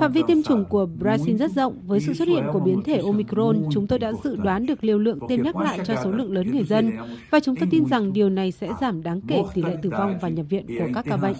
Phạm 0.00 0.12
vi 0.12 0.22
tiêm 0.26 0.42
chủng 0.42 0.64
của 0.64 0.88
Brazil 1.00 1.36
rất 1.36 1.50
rộng. 1.50 1.74
Với 1.86 2.00
sự 2.00 2.14
xuất 2.14 2.28
hiện 2.28 2.44
của 2.52 2.60
biến 2.60 2.82
thể 2.82 2.98
Omicron, 2.98 3.62
chúng 3.70 3.86
tôi 3.86 3.98
đã 3.98 4.12
dự 4.24 4.36
đoán 4.36 4.66
được 4.66 4.84
liều 4.84 4.98
lượng 4.98 5.18
tiêm 5.28 5.42
nhắc 5.42 5.56
lại 5.56 5.78
cho 5.84 5.94
số 6.04 6.10
lượng 6.10 6.32
lớn 6.32 6.50
người 6.52 6.64
dân 6.64 6.90
và 7.30 7.40
chúng 7.40 7.56
tôi 7.56 7.68
tin 7.70 7.84
rằng 7.86 8.12
điều 8.12 8.28
này 8.28 8.52
sẽ 8.52 8.68
giảm 8.80 9.02
đáng 9.02 9.20
kể 9.28 9.42
tỷ 9.54 9.62
lệ 9.62 9.76
tử 9.82 9.90
vong 9.90 10.18
và 10.20 10.28
nhập 10.28 10.46
viện 10.48 10.66
của 10.66 10.88
các 10.94 11.04
ca 11.08 11.16
bệnh. 11.16 11.34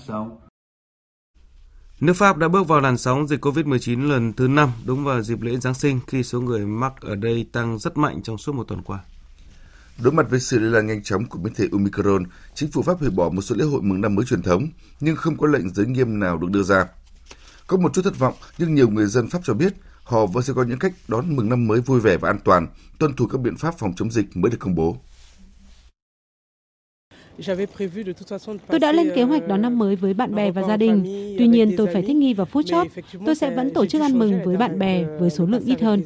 Nước 2.01 2.13
Pháp 2.13 2.37
đã 2.37 2.49
bước 2.49 2.69
vào 2.69 2.81
làn 2.81 2.99
sóng 2.99 3.29
dịch 3.29 3.45
COVID-19 3.45 4.09
lần 4.09 4.33
thứ 4.33 4.49
5 4.49 4.73
đúng 4.85 5.05
vào 5.05 5.23
dịp 5.23 5.43
lễ 5.43 5.57
Giáng 5.57 5.75
sinh 5.75 6.01
khi 6.07 6.23
số 6.23 6.41
người 6.41 6.67
mắc 6.67 6.93
ở 7.01 7.15
đây 7.15 7.47
tăng 7.53 7.79
rất 7.79 7.97
mạnh 7.97 8.23
trong 8.23 8.39
suốt 8.39 8.55
một 8.55 8.65
tuần 8.69 8.83
qua. 8.83 8.99
Đối 10.03 10.13
mặt 10.13 10.31
với 10.31 10.41
sự 10.41 10.59
lây 10.59 10.71
lan 10.71 10.87
nhanh 10.87 11.03
chóng 11.03 11.27
của 11.27 11.39
biến 11.39 11.55
thể 11.55 11.69
Omicron, 11.73 12.25
chính 12.55 12.71
phủ 12.71 12.83
Pháp 12.83 13.01
hủy 13.01 13.11
bỏ 13.11 13.29
một 13.29 13.43
số 13.43 13.57
lễ 13.59 13.65
hội 13.65 13.83
mừng 13.83 14.01
năm 14.01 14.15
mới 14.15 14.25
truyền 14.25 14.43
thống, 14.43 14.69
nhưng 15.01 15.17
không 15.17 15.37
có 15.37 15.47
lệnh 15.47 15.71
giới 15.75 15.87
nghiêm 15.87 16.21
nào 16.21 16.39
được 16.39 16.51
đưa 16.51 16.63
ra. 16.63 16.87
Có 17.67 17.77
một 17.77 17.95
chút 17.95 18.03
thất 18.03 18.19
vọng, 18.19 18.35
nhưng 18.59 18.75
nhiều 18.75 18.89
người 18.89 19.07
dân 19.07 19.29
Pháp 19.29 19.41
cho 19.45 19.55
biết 19.55 19.75
họ 20.03 20.27
vẫn 20.27 20.43
sẽ 20.43 20.53
có 20.53 20.63
những 20.63 20.79
cách 20.79 20.93
đón 21.09 21.37
mừng 21.37 21.49
năm 21.49 21.67
mới 21.67 21.81
vui 21.81 22.01
vẻ 22.01 22.17
và 22.17 22.31
an 22.31 22.39
toàn, 22.45 22.67
tuân 22.99 23.13
thủ 23.15 23.27
các 23.27 23.41
biện 23.41 23.57
pháp 23.57 23.79
phòng 23.79 23.93
chống 23.97 24.11
dịch 24.11 24.37
mới 24.37 24.51
được 24.51 24.59
công 24.61 24.75
bố. 24.75 24.97
Tôi 28.69 28.81
đã 28.81 28.93
lên 28.93 29.11
kế 29.15 29.23
hoạch 29.23 29.49
đón 29.49 29.63
năm 29.63 29.79
mới 29.79 29.97
với 29.97 30.15
bạn 30.15 30.35
bè 30.35 30.51
và 30.51 30.63
gia 30.63 30.77
đình. 30.77 31.05
Tuy 31.39 31.47
nhiên, 31.47 31.75
tôi 31.77 31.87
phải 31.93 32.03
thích 32.03 32.17
nghi 32.17 32.35
vào 32.35 32.47
phút 32.47 32.67
chót. 32.67 32.87
Tôi 33.27 33.35
sẽ 33.35 33.51
vẫn 33.51 33.75
tổ 33.75 33.87
chức 33.87 34.01
ăn 34.01 34.19
mừng 34.19 34.45
với 34.45 34.57
bạn 34.57 34.79
bè 34.79 35.05
với 35.19 35.31
số 35.31 35.47
lượng 35.47 35.63
ít 35.65 35.81
hơn. 35.81 36.03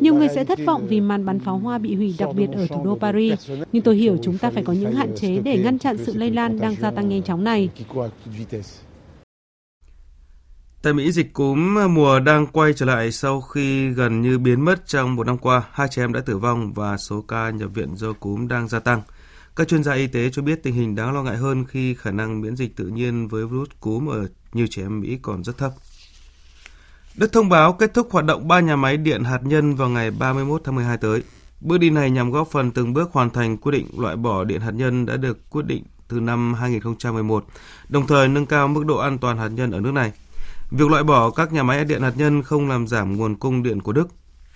Nhiều 0.00 0.14
người 0.14 0.28
sẽ 0.28 0.44
thất 0.44 0.58
vọng 0.66 0.86
vì 0.88 1.00
màn 1.00 1.24
bắn 1.24 1.38
pháo 1.38 1.58
hoa 1.58 1.78
bị 1.78 1.94
hủy 1.94 2.14
đặc 2.18 2.28
biệt 2.36 2.48
ở 2.54 2.66
thủ 2.66 2.84
đô 2.84 2.98
Paris. 3.00 3.50
Nhưng 3.72 3.82
tôi 3.82 3.96
hiểu 3.96 4.16
chúng 4.22 4.38
ta 4.38 4.50
phải 4.50 4.62
có 4.62 4.72
những 4.72 4.92
hạn 4.92 5.14
chế 5.16 5.38
để 5.38 5.58
ngăn 5.58 5.78
chặn 5.78 5.96
sự 5.98 6.12
lây 6.14 6.30
lan 6.30 6.60
đang 6.60 6.74
gia 6.80 6.90
tăng 6.90 7.08
nhanh 7.08 7.22
chóng 7.22 7.44
này. 7.44 7.68
Tại 10.84 10.92
Mỹ, 10.92 11.12
dịch 11.12 11.32
cúm 11.32 11.74
mùa 11.94 12.20
đang 12.20 12.46
quay 12.46 12.72
trở 12.72 12.86
lại 12.86 13.12
sau 13.12 13.40
khi 13.40 13.88
gần 13.88 14.22
như 14.22 14.38
biến 14.38 14.64
mất 14.64 14.86
trong 14.86 15.16
một 15.16 15.26
năm 15.26 15.38
qua. 15.38 15.62
Hai 15.72 15.88
trẻ 15.90 16.02
em 16.02 16.12
đã 16.12 16.20
tử 16.20 16.38
vong 16.38 16.72
và 16.72 16.96
số 16.96 17.22
ca 17.28 17.50
nhập 17.50 17.70
viện 17.74 17.96
do 17.96 18.12
cúm 18.12 18.48
đang 18.48 18.68
gia 18.68 18.78
tăng. 18.78 19.02
Các 19.56 19.68
chuyên 19.68 19.84
gia 19.84 19.92
y 19.92 20.06
tế 20.06 20.30
cho 20.30 20.42
biết 20.42 20.62
tình 20.62 20.74
hình 20.74 20.94
đáng 20.94 21.14
lo 21.14 21.22
ngại 21.22 21.36
hơn 21.36 21.64
khi 21.64 21.94
khả 21.94 22.10
năng 22.10 22.40
miễn 22.40 22.56
dịch 22.56 22.76
tự 22.76 22.86
nhiên 22.86 23.28
với 23.28 23.46
virus 23.46 23.68
cúm 23.80 24.10
ở 24.10 24.26
nhiều 24.52 24.66
trẻ 24.70 24.82
em 24.82 25.00
Mỹ 25.00 25.18
còn 25.22 25.44
rất 25.44 25.58
thấp. 25.58 25.72
Đức 27.14 27.32
thông 27.32 27.48
báo 27.48 27.72
kết 27.72 27.94
thúc 27.94 28.08
hoạt 28.10 28.24
động 28.24 28.48
ba 28.48 28.60
nhà 28.60 28.76
máy 28.76 28.96
điện 28.96 29.24
hạt 29.24 29.40
nhân 29.42 29.74
vào 29.74 29.88
ngày 29.88 30.10
31 30.10 30.60
tháng 30.64 30.74
12 30.74 30.98
tới. 30.98 31.22
Bước 31.60 31.78
đi 31.78 31.90
này 31.90 32.10
nhằm 32.10 32.30
góp 32.30 32.48
phần 32.50 32.70
từng 32.70 32.92
bước 32.92 33.12
hoàn 33.12 33.30
thành 33.30 33.56
quyết 33.56 33.72
định 33.72 33.86
loại 33.98 34.16
bỏ 34.16 34.44
điện 34.44 34.60
hạt 34.60 34.72
nhân 34.74 35.06
đã 35.06 35.16
được 35.16 35.50
quyết 35.50 35.66
định 35.66 35.84
từ 36.08 36.20
năm 36.20 36.54
2011, 36.54 37.44
đồng 37.88 38.06
thời 38.06 38.28
nâng 38.28 38.46
cao 38.46 38.68
mức 38.68 38.86
độ 38.86 38.96
an 38.96 39.18
toàn 39.18 39.38
hạt 39.38 39.48
nhân 39.48 39.70
ở 39.70 39.80
nước 39.80 39.92
này. 39.92 40.12
Việc 40.70 40.90
loại 40.90 41.04
bỏ 41.04 41.30
các 41.30 41.52
nhà 41.52 41.62
máy 41.62 41.84
điện 41.84 42.02
hạt 42.02 42.12
nhân 42.16 42.42
không 42.42 42.68
làm 42.68 42.86
giảm 42.86 43.16
nguồn 43.16 43.36
cung 43.36 43.62
điện 43.62 43.80
của 43.80 43.92
Đức. 43.92 44.08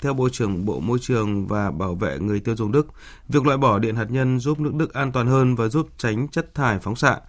Theo 0.02 0.14
Bộ 0.14 0.28
trưởng 0.28 0.64
Bộ 0.64 0.80
Môi 0.80 0.98
trường 0.98 1.46
và 1.46 1.70
Bảo 1.70 1.94
vệ 1.94 2.18
người 2.18 2.40
tiêu 2.40 2.56
dùng 2.56 2.72
Đức, 2.72 2.86
việc 3.28 3.46
loại 3.46 3.58
bỏ 3.58 3.78
điện 3.78 3.96
hạt 3.96 4.10
nhân 4.10 4.40
giúp 4.40 4.60
nước 4.60 4.74
Đức 4.74 4.94
an 4.94 5.12
toàn 5.12 5.26
hơn 5.26 5.54
và 5.54 5.68
giúp 5.68 5.88
tránh 5.98 6.28
chất 6.28 6.54
thải 6.54 6.78
phóng 6.78 6.96
xạ. 6.96 7.20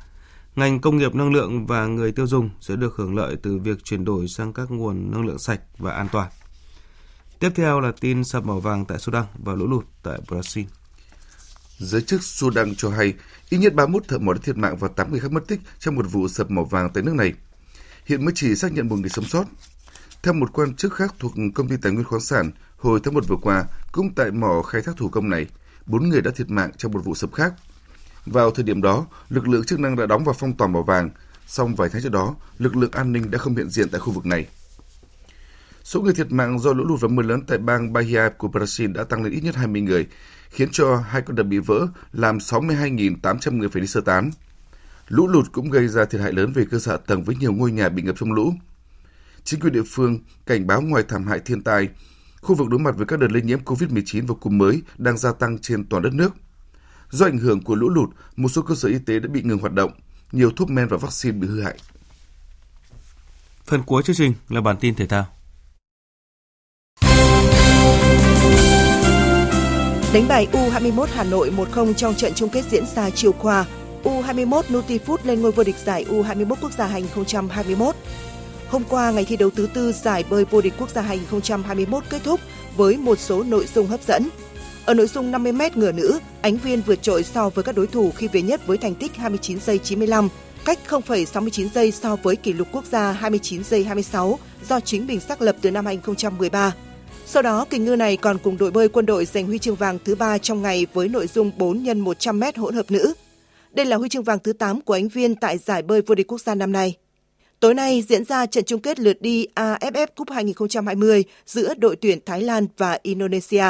Ngành 0.56 0.80
công 0.80 0.98
nghiệp 0.98 1.16
năng 1.16 1.32
lượng 1.34 1.66
và 1.66 1.86
người 1.86 2.12
tiêu 2.12 2.28
dùng 2.28 2.50
sẽ 2.62 2.76
được 2.76 2.96
hưởng 2.96 3.16
lợi 3.16 3.36
từ 3.44 3.58
việc 3.58 3.84
chuyển 3.84 4.06
đổi 4.06 4.28
sang 4.28 4.54
các 4.54 4.72
nguồn 4.72 5.12
năng 5.12 5.26
lượng 5.26 5.40
sạch 5.40 5.62
và 5.78 5.92
an 5.92 6.08
toàn. 6.12 6.30
Tiếp 7.40 7.50
theo 7.56 7.80
là 7.80 7.92
tin 8.02 8.24
sập 8.24 8.46
mỏ 8.46 8.54
vàng 8.54 8.86
tại 8.86 9.00
Sudan 9.00 9.26
và 9.44 9.54
lũ 9.54 9.68
lụt 9.68 9.86
tại 10.04 10.20
Brazil. 10.28 10.64
Giới 11.78 12.02
chức 12.02 12.24
Sudan 12.24 12.76
cho 12.76 12.90
hay 12.90 13.14
ít 13.50 13.58
nhất 13.58 13.74
31 13.74 14.08
thợ 14.08 14.18
mỏ 14.18 14.34
đã 14.34 14.40
thiệt 14.44 14.58
mạng 14.58 14.78
và 14.78 14.88
8 14.88 15.12
người 15.12 15.20
khác 15.20 15.32
mất 15.32 15.48
tích 15.48 15.60
trong 15.80 15.96
một 15.96 16.06
vụ 16.12 16.28
sập 16.28 16.52
mỏ 16.52 16.64
vàng 16.64 16.90
tại 16.94 17.04
nước 17.04 17.14
này. 17.16 17.34
Hiện 18.10 18.26
mới 18.26 18.34
chỉ 18.36 18.56
xác 18.56 18.72
nhận 18.72 18.90
một 18.90 18.96
người 18.96 19.10
sống 19.10 19.26
sót. 19.26 19.44
Theo 20.24 20.34
một 20.34 20.54
quan 20.54 20.76
chức 20.76 20.94
khác 20.94 21.16
thuộc 21.20 21.32
công 21.56 21.68
ty 21.68 21.76
tài 21.82 21.92
nguyên 21.92 22.06
khoáng 22.06 22.22
sản, 22.22 22.52
hồi 22.78 23.00
tháng 23.04 23.14
1 23.14 23.28
vừa 23.28 23.36
qua, 23.42 23.66
cũng 23.92 24.14
tại 24.16 24.32
mỏ 24.32 24.62
khai 24.62 24.82
thác 24.82 24.98
thủ 24.98 25.10
công 25.10 25.30
này, 25.30 25.48
bốn 25.86 26.10
người 26.10 26.22
đã 26.22 26.32
thiệt 26.36 26.50
mạng 26.50 26.72
trong 26.78 26.92
một 26.92 27.00
vụ 27.06 27.16
sập 27.16 27.34
khác. 27.34 27.54
Vào 28.26 28.52
thời 28.52 28.64
điểm 28.64 28.82
đó, 28.82 29.06
lực 29.30 29.48
lượng 29.48 29.64
chức 29.64 29.80
năng 29.80 29.96
đã 29.96 30.06
đóng 30.06 30.24
và 30.24 30.34
phong 30.34 30.58
tỏa 30.58 30.68
mỏ 30.68 30.82
vàng, 30.82 31.10
song 31.48 31.76
vài 31.76 31.90
tháng 31.90 32.02
trước 32.02 32.12
đó, 32.12 32.36
lực 32.60 32.76
lượng 32.76 32.92
an 32.92 33.12
ninh 33.12 33.32
đã 33.32 33.38
không 33.38 33.56
hiện 33.56 33.70
diện 33.70 33.90
tại 33.90 34.00
khu 34.00 34.12
vực 34.12 34.26
này. 34.26 34.48
Số 35.84 36.02
người 36.02 36.14
thiệt 36.14 36.32
mạng 36.32 36.60
do 36.60 36.74
lũ 36.74 36.84
lụt 36.86 37.02
và 37.02 37.08
mưa 37.08 37.24
lớn 37.24 37.42
tại 37.48 37.58
bang 37.58 37.94
Bahia 37.94 38.30
của 38.38 38.48
Brazil 38.48 38.94
đã 38.94 39.04
tăng 39.04 39.24
lên 39.24 39.34
ít 39.34 39.44
nhất 39.44 39.56
20 39.56 39.82
người, 39.82 40.08
khiến 40.50 40.70
cho 40.72 40.98
hai 40.98 41.22
con 41.22 41.36
đập 41.36 41.46
bị 41.46 41.58
vỡ, 41.58 41.88
làm 42.14 42.38
62.800 42.38 43.58
người 43.58 43.70
phải 43.70 43.82
đi 43.82 43.88
sơ 43.88 44.02
tán. 44.02 44.32
Lũ 45.10 45.28
lụt 45.28 45.52
cũng 45.52 45.70
gây 45.70 45.88
ra 45.88 46.06
thiệt 46.06 46.22
hại 46.22 46.34
lớn 46.34 46.52
về 46.54 46.66
cơ 46.72 46.80
sở 46.80 46.98
tầng 46.98 47.24
với 47.24 47.36
nhiều 47.36 47.54
ngôi 47.54 47.72
nhà 47.72 47.90
bị 47.90 48.02
ngập 48.02 48.16
trong 48.20 48.32
lũ. 48.32 48.54
Chính 49.44 49.60
quyền 49.60 49.74
địa 49.74 49.84
phương 49.88 50.20
cảnh 50.46 50.68
báo 50.68 50.82
ngoài 50.82 51.04
thảm 51.08 51.28
hại 51.28 51.40
thiên 51.40 51.64
tai, 51.64 51.90
khu 52.42 52.56
vực 52.56 52.70
đối 52.70 52.80
mặt 52.80 52.96
với 52.98 53.06
các 53.06 53.20
đợt 53.20 53.32
lây 53.32 53.42
nhiễm 53.42 53.60
COVID-19 53.60 54.28
và 54.28 54.36
cúm 54.42 54.58
mới 54.58 54.82
đang 54.98 55.18
gia 55.18 55.34
tăng 55.34 55.58
trên 55.60 55.90
toàn 55.90 56.04
đất 56.04 56.14
nước. 56.14 56.34
Do 57.10 57.26
ảnh 57.26 57.38
hưởng 57.38 57.64
của 57.64 57.76
lũ 57.76 57.90
lụt, 57.90 58.10
một 58.36 58.50
số 58.50 58.62
cơ 58.62 58.76
sở 58.76 58.90
y 58.90 59.00
tế 59.06 59.20
đã 59.20 59.28
bị 59.28 59.42
ngừng 59.44 59.60
hoạt 59.60 59.74
động, 59.74 59.92
nhiều 60.32 60.52
thuốc 60.52 60.70
men 60.70 60.88
và 60.88 60.98
vaccine 60.98 61.38
bị 61.38 61.48
hư 61.48 61.62
hại. 61.62 61.78
Phần 63.66 63.84
cuối 63.84 64.04
chương 64.04 64.16
trình 64.16 64.34
là 64.50 64.62
bản 64.62 64.78
tin 64.80 64.96
thể 64.96 65.08
thao. 65.08 65.26
Đánh 70.14 70.28
bại 70.28 70.48
U21 70.52 71.06
Hà 71.14 71.24
Nội 71.24 71.52
1-0 71.58 71.94
trong 71.94 72.16
trận 72.16 72.34
chung 72.36 72.50
kết 72.50 72.66
diễn 72.70 72.86
ra 72.86 73.10
chiều 73.10 73.32
qua, 73.32 73.66
U21 74.04 74.62
Nutifood 74.70 75.18
lên 75.24 75.42
ngôi 75.42 75.52
vô 75.52 75.64
địch 75.64 75.76
giải 75.86 76.06
U21 76.10 76.56
quốc 76.62 76.72
gia 76.78 76.88
2021. 76.88 77.96
Hôm 78.70 78.84
qua, 78.90 79.12
ngày 79.12 79.26
thi 79.26 79.38
đấu 79.38 79.50
thứ 79.50 79.68
tư 79.74 79.92
giải 79.92 80.24
bơi 80.30 80.46
vô 80.46 80.62
địch 80.62 80.74
quốc 80.78 80.90
gia 80.90 81.02
2021 81.02 82.04
kết 82.10 82.22
thúc 82.24 82.40
với 82.78 82.98
một 82.98 83.20
số 83.20 83.44
nội 83.44 83.66
dung 83.76 83.88
hấp 83.88 84.04
dẫn. 84.08 84.30
Ở 84.86 84.94
nội 84.94 85.08
dung 85.08 85.32
50m 85.32 85.70
ngửa 85.76 85.92
nữ, 85.92 86.20
Ánh 86.42 86.58
Viên 86.58 86.82
vượt 86.82 87.02
trội 87.02 87.24
so 87.24 87.50
với 87.50 87.64
các 87.64 87.76
đối 87.76 87.88
thủ 87.88 88.12
khi 88.16 88.28
về 88.28 88.42
nhất 88.42 88.68
với 88.68 88.78
thành 88.78 88.96
tích 88.96 89.16
29 89.16 89.60
giây 89.60 89.78
95, 89.78 90.30
cách 90.66 90.80
0,69 90.90 91.70
giây 91.74 91.92
so 91.92 92.16
với 92.16 92.36
kỷ 92.36 92.54
lục 92.54 92.68
quốc 92.72 92.86
gia 92.92 93.12
29 93.12 93.64
giây 93.64 93.84
26 93.84 94.40
do 94.70 94.80
chính 94.80 95.08
mình 95.08 95.20
xác 95.20 95.42
lập 95.42 95.56
từ 95.62 95.72
năm 95.72 95.86
2013. 95.86 96.74
Sau 97.26 97.42
đó, 97.44 97.66
kình 97.70 97.86
ngư 97.86 97.96
này 97.96 98.18
còn 98.18 98.38
cùng 98.38 98.58
đội 98.58 98.72
bơi 98.72 98.90
quân 98.90 99.06
đội 99.06 99.26
giành 99.26 99.46
huy 99.46 99.60
chương 99.60 99.76
vàng 99.76 99.98
thứ 100.06 100.16
ba 100.16 100.38
trong 100.38 100.62
ngày 100.62 100.88
với 100.94 101.08
nội 101.08 101.28
dung 101.28 101.52
4 101.58 101.86
x 101.86 101.98
100 101.98 102.40
m 102.40 102.44
hỗn 102.56 102.76
hợp 102.76 102.92
nữ. 102.92 103.14
Đây 103.72 103.86
là 103.86 103.98
huy 103.98 104.10
chương 104.10 104.24
vàng 104.24 104.40
thứ 104.40 104.54
8 104.54 104.82
của 104.82 104.94
Ánh 104.94 105.08
Viên 105.08 105.36
tại 105.36 105.58
giải 105.58 105.82
bơi 105.82 106.02
vô 106.02 106.16
địch 106.16 106.28
quốc 106.28 106.42
gia 106.42 106.56
năm 106.56 106.72
nay. 106.72 106.98
Tối 107.60 107.74
nay 107.74 108.04
diễn 108.10 108.26
ra 108.26 108.46
trận 108.46 108.64
chung 108.64 108.82
kết 108.82 109.00
lượt 109.00 109.22
đi 109.22 109.48
AFF 109.56 110.08
Cup 110.16 110.30
2020 110.30 111.24
giữa 111.46 111.74
đội 111.78 111.96
tuyển 111.96 112.20
Thái 112.26 112.42
Lan 112.42 112.68
và 112.78 113.00
Indonesia. 113.04 113.64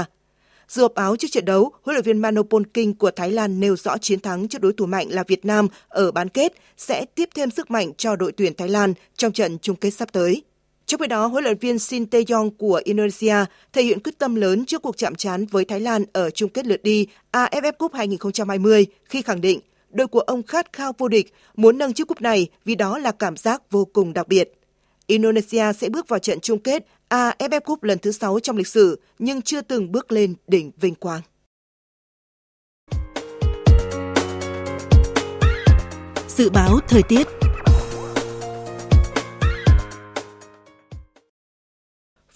Dù 0.70 0.82
họp 0.82 0.96
áo 0.96 1.16
trước 1.16 1.28
trận 1.32 1.46
đấu, 1.46 1.72
huấn 1.84 1.96
luyện 1.96 2.06
viên 2.06 2.18
Manopol 2.18 2.64
King 2.74 2.94
của 2.94 3.12
Thái 3.12 3.32
Lan 3.32 3.60
nêu 3.60 3.76
rõ 3.76 3.98
chiến 3.98 4.20
thắng 4.20 4.48
trước 4.48 4.62
đối 4.62 4.74
thủ 4.74 4.86
mạnh 4.86 5.08
là 5.10 5.24
Việt 5.28 5.46
Nam 5.46 5.68
ở 5.88 6.12
bán 6.12 6.30
kết 6.30 6.54
sẽ 6.78 7.06
tiếp 7.16 7.30
thêm 7.36 7.52
sức 7.52 7.72
mạnh 7.72 7.92
cho 7.98 8.16
đội 8.16 8.32
tuyển 8.32 8.54
Thái 8.56 8.70
Lan 8.70 8.94
trong 9.18 9.32
trận 9.32 9.58
chung 9.62 9.76
kết 9.76 9.92
sắp 9.92 10.12
tới. 10.12 10.44
Trong 10.86 11.02
khi 11.02 11.08
đó, 11.08 11.26
huấn 11.26 11.44
luyện 11.44 11.58
viên 11.58 11.80
Shin 11.80 12.06
Tae-yong 12.06 12.50
của 12.58 12.82
Indonesia 12.84 13.36
thể 13.74 13.84
hiện 13.84 14.00
quyết 14.00 14.18
tâm 14.18 14.36
lớn 14.36 14.66
trước 14.66 14.82
cuộc 14.82 14.98
chạm 14.98 15.16
trán 15.16 15.46
với 15.46 15.66
Thái 15.66 15.80
Lan 15.80 16.06
ở 16.14 16.30
chung 16.30 16.50
kết 16.50 16.66
lượt 16.66 16.84
đi 16.84 17.08
AFF 17.32 17.72
Cup 17.72 17.94
2020 17.94 18.86
khi 19.06 19.22
khẳng 19.22 19.42
định 19.42 19.60
đội 19.92 20.08
của 20.08 20.20
ông 20.20 20.44
khát 20.44 20.74
khao 20.74 20.94
vô 20.98 21.08
địch, 21.08 21.34
muốn 21.56 21.78
nâng 21.78 21.94
chiếc 21.94 22.08
cúp 22.08 22.22
này 22.22 22.48
vì 22.66 22.76
đó 22.76 22.98
là 22.98 23.12
cảm 23.12 23.38
giác 23.38 23.72
vô 23.72 23.86
cùng 23.86 24.14
đặc 24.14 24.28
biệt. 24.28 24.52
Indonesia 25.08 25.74
sẽ 25.74 25.90
bước 25.90 26.08
vào 26.08 26.20
trận 26.20 26.40
chung 26.40 26.60
kết 26.60 26.86
AFF 27.10 27.62
Cup 27.62 27.84
lần 27.84 28.00
thứ 28.00 28.12
6 28.12 28.40
trong 28.40 28.58
lịch 28.58 28.68
sử 28.68 29.00
nhưng 29.20 29.42
chưa 29.42 29.62
từng 29.62 29.92
bước 29.92 30.12
lên 30.12 30.36
đỉnh 30.48 30.72
vinh 30.78 30.96
quang. 30.96 31.22
Dự 36.28 36.50
báo 36.50 36.80
thời 36.88 37.04
tiết 37.04 37.28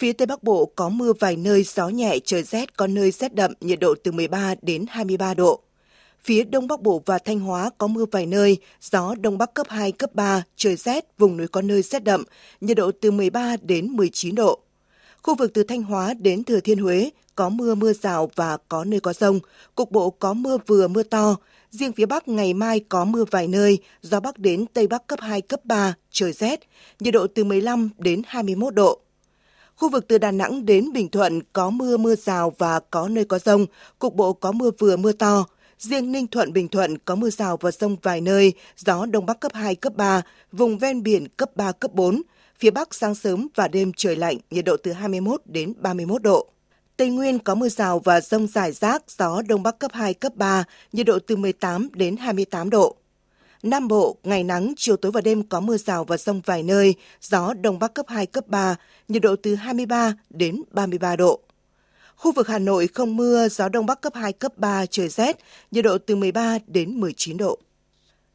Phía 0.03 0.13
Tây 0.13 0.25
Bắc 0.25 0.43
Bộ 0.43 0.71
có 0.75 0.89
mưa 0.89 1.13
vài 1.19 1.35
nơi, 1.35 1.63
gió 1.63 1.87
nhẹ, 1.89 2.17
trời 2.25 2.43
rét, 2.43 2.77
có 2.77 2.87
nơi 2.87 3.11
rét 3.11 3.35
đậm, 3.35 3.53
nhiệt 3.61 3.79
độ 3.79 3.95
từ 4.03 4.11
13 4.11 4.55
đến 4.61 4.85
23 4.89 5.33
độ. 5.33 5.61
Phía 6.23 6.43
Đông 6.43 6.67
Bắc 6.67 6.81
Bộ 6.81 7.01
và 7.05 7.17
Thanh 7.17 7.39
Hóa 7.39 7.69
có 7.77 7.87
mưa 7.87 8.05
vài 8.11 8.25
nơi, 8.25 8.57
gió 8.81 9.15
Đông 9.19 9.37
Bắc 9.37 9.53
cấp 9.53 9.67
2, 9.69 9.91
cấp 9.91 10.15
3, 10.15 10.43
trời 10.55 10.75
rét, 10.75 11.05
vùng 11.17 11.37
núi 11.37 11.47
có 11.47 11.61
nơi 11.61 11.81
rét 11.81 12.03
đậm, 12.03 12.23
nhiệt 12.61 12.77
độ 12.77 12.91
từ 13.01 13.11
13 13.11 13.55
đến 13.61 13.87
19 13.87 14.35
độ. 14.35 14.59
Khu 15.23 15.35
vực 15.35 15.51
từ 15.53 15.63
Thanh 15.63 15.83
Hóa 15.83 16.13
đến 16.13 16.43
Thừa 16.43 16.59
Thiên 16.59 16.77
Huế 16.77 17.09
có 17.35 17.49
mưa 17.49 17.75
mưa 17.75 17.93
rào 17.93 18.29
và 18.35 18.57
có 18.67 18.83
nơi 18.83 18.99
có 18.99 19.13
rông, 19.13 19.39
cục 19.75 19.91
bộ 19.91 20.09
có 20.09 20.33
mưa 20.33 20.57
vừa 20.67 20.87
mưa 20.87 21.03
to, 21.03 21.35
Riêng 21.71 21.91
phía 21.91 22.05
Bắc 22.05 22.27
ngày 22.27 22.53
mai 22.53 22.79
có 22.89 23.05
mưa 23.05 23.25
vài 23.31 23.47
nơi, 23.47 23.79
gió 24.01 24.19
Bắc 24.19 24.39
đến 24.39 24.65
Tây 24.73 24.87
Bắc 24.87 25.07
cấp 25.07 25.19
2, 25.21 25.41
cấp 25.41 25.65
3, 25.65 25.93
trời 26.11 26.31
rét, 26.31 26.59
nhiệt 26.99 27.13
độ 27.13 27.27
từ 27.27 27.43
15 27.43 27.89
đến 27.97 28.21
21 28.27 28.75
độ. 28.75 28.99
Khu 29.75 29.89
vực 29.89 30.07
từ 30.07 30.17
Đà 30.17 30.31
Nẵng 30.31 30.65
đến 30.65 30.93
Bình 30.93 31.09
Thuận 31.09 31.41
có 31.53 31.69
mưa 31.69 31.97
mưa 31.97 32.15
rào 32.15 32.53
và 32.57 32.79
có 32.79 33.07
nơi 33.07 33.25
có 33.25 33.39
rông, 33.39 33.65
cục 33.99 34.15
bộ 34.15 34.33
có 34.33 34.51
mưa 34.51 34.71
vừa 34.79 34.97
mưa 34.97 35.11
to. 35.11 35.45
Riêng 35.79 36.11
Ninh 36.11 36.27
Thuận 36.27 36.53
Bình 36.53 36.67
Thuận 36.67 36.97
có 36.97 37.15
mưa 37.15 37.29
rào 37.29 37.57
và 37.57 37.71
rông 37.71 37.95
vài 38.01 38.21
nơi, 38.21 38.53
gió 38.77 39.05
Đông 39.05 39.25
Bắc 39.25 39.39
cấp 39.39 39.53
2, 39.53 39.75
cấp 39.75 39.93
3, 39.95 40.21
vùng 40.51 40.77
ven 40.77 41.03
biển 41.03 41.27
cấp 41.27 41.49
3, 41.55 41.71
cấp 41.71 41.93
4. 41.93 42.21
Phía 42.59 42.71
Bắc 42.71 42.93
sáng 42.93 43.15
sớm 43.15 43.47
và 43.55 43.67
đêm 43.67 43.91
trời 43.97 44.15
lạnh, 44.15 44.37
nhiệt 44.51 44.65
độ 44.65 44.77
từ 44.77 44.91
21 44.91 45.41
đến 45.45 45.73
31 45.79 46.21
độ. 46.21 46.47
Tây 46.97 47.09
Nguyên 47.09 47.39
có 47.39 47.55
mưa 47.55 47.69
rào 47.69 47.99
và 47.99 48.21
rông 48.21 48.47
rải 48.47 48.71
rác, 48.71 49.03
gió 49.17 49.41
Đông 49.47 49.63
Bắc 49.63 49.79
cấp 49.79 49.91
2, 49.93 50.13
cấp 50.13 50.35
3, 50.35 50.63
nhiệt 50.91 51.05
độ 51.05 51.19
từ 51.27 51.35
18 51.35 51.89
đến 51.93 52.17
28 52.17 52.69
độ. 52.69 52.95
Nam 53.63 53.87
Bộ, 53.87 54.17
ngày 54.23 54.43
nắng, 54.43 54.73
chiều 54.77 54.97
tối 54.97 55.11
và 55.11 55.21
đêm 55.21 55.43
có 55.43 55.59
mưa 55.59 55.77
rào 55.77 56.03
và 56.03 56.17
rông 56.17 56.41
vài 56.45 56.63
nơi, 56.63 56.95
gió 57.21 57.53
Đông 57.53 57.79
Bắc 57.79 57.93
cấp 57.93 58.05
2, 58.09 58.25
cấp 58.25 58.47
3, 58.47 58.75
nhiệt 59.07 59.21
độ 59.21 59.35
từ 59.35 59.55
23 59.55 60.13
đến 60.29 60.61
33 60.71 61.15
độ. 61.15 61.39
Khu 62.15 62.31
vực 62.31 62.47
Hà 62.47 62.59
Nội 62.59 62.87
không 62.87 63.15
mưa, 63.15 63.47
gió 63.49 63.69
Đông 63.69 63.85
Bắc 63.85 64.01
cấp 64.01 64.13
2, 64.15 64.33
cấp 64.33 64.57
3, 64.57 64.85
trời 64.85 65.09
rét, 65.09 65.37
nhiệt 65.71 65.85
độ 65.85 65.97
từ 65.97 66.15
13 66.15 66.57
đến 66.67 66.99
19 66.99 67.37
độ. 67.37 67.59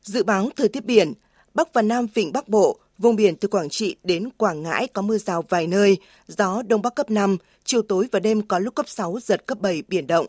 Dự 0.02 0.22
báo 0.22 0.48
thời 0.56 0.68
tiết 0.68 0.84
biển, 0.84 1.12
Bắc 1.54 1.72
và 1.72 1.82
Nam 1.82 2.06
Vịnh 2.14 2.32
Bắc 2.32 2.48
Bộ, 2.48 2.78
vùng 2.98 3.16
biển 3.16 3.36
từ 3.36 3.48
Quảng 3.48 3.68
Trị 3.68 3.96
đến 4.04 4.30
Quảng 4.36 4.62
Ngãi 4.62 4.86
có 4.86 5.02
mưa 5.02 5.18
rào 5.18 5.44
vài 5.48 5.66
nơi, 5.66 5.96
gió 6.28 6.62
Đông 6.62 6.82
Bắc 6.82 6.94
cấp 6.94 7.10
5, 7.10 7.36
chiều 7.64 7.82
tối 7.82 8.08
và 8.12 8.20
đêm 8.20 8.42
có 8.42 8.58
lúc 8.58 8.74
cấp 8.74 8.88
6, 8.88 9.18
giật 9.22 9.46
cấp 9.46 9.60
7, 9.60 9.82
biển 9.88 10.06
động. 10.06 10.26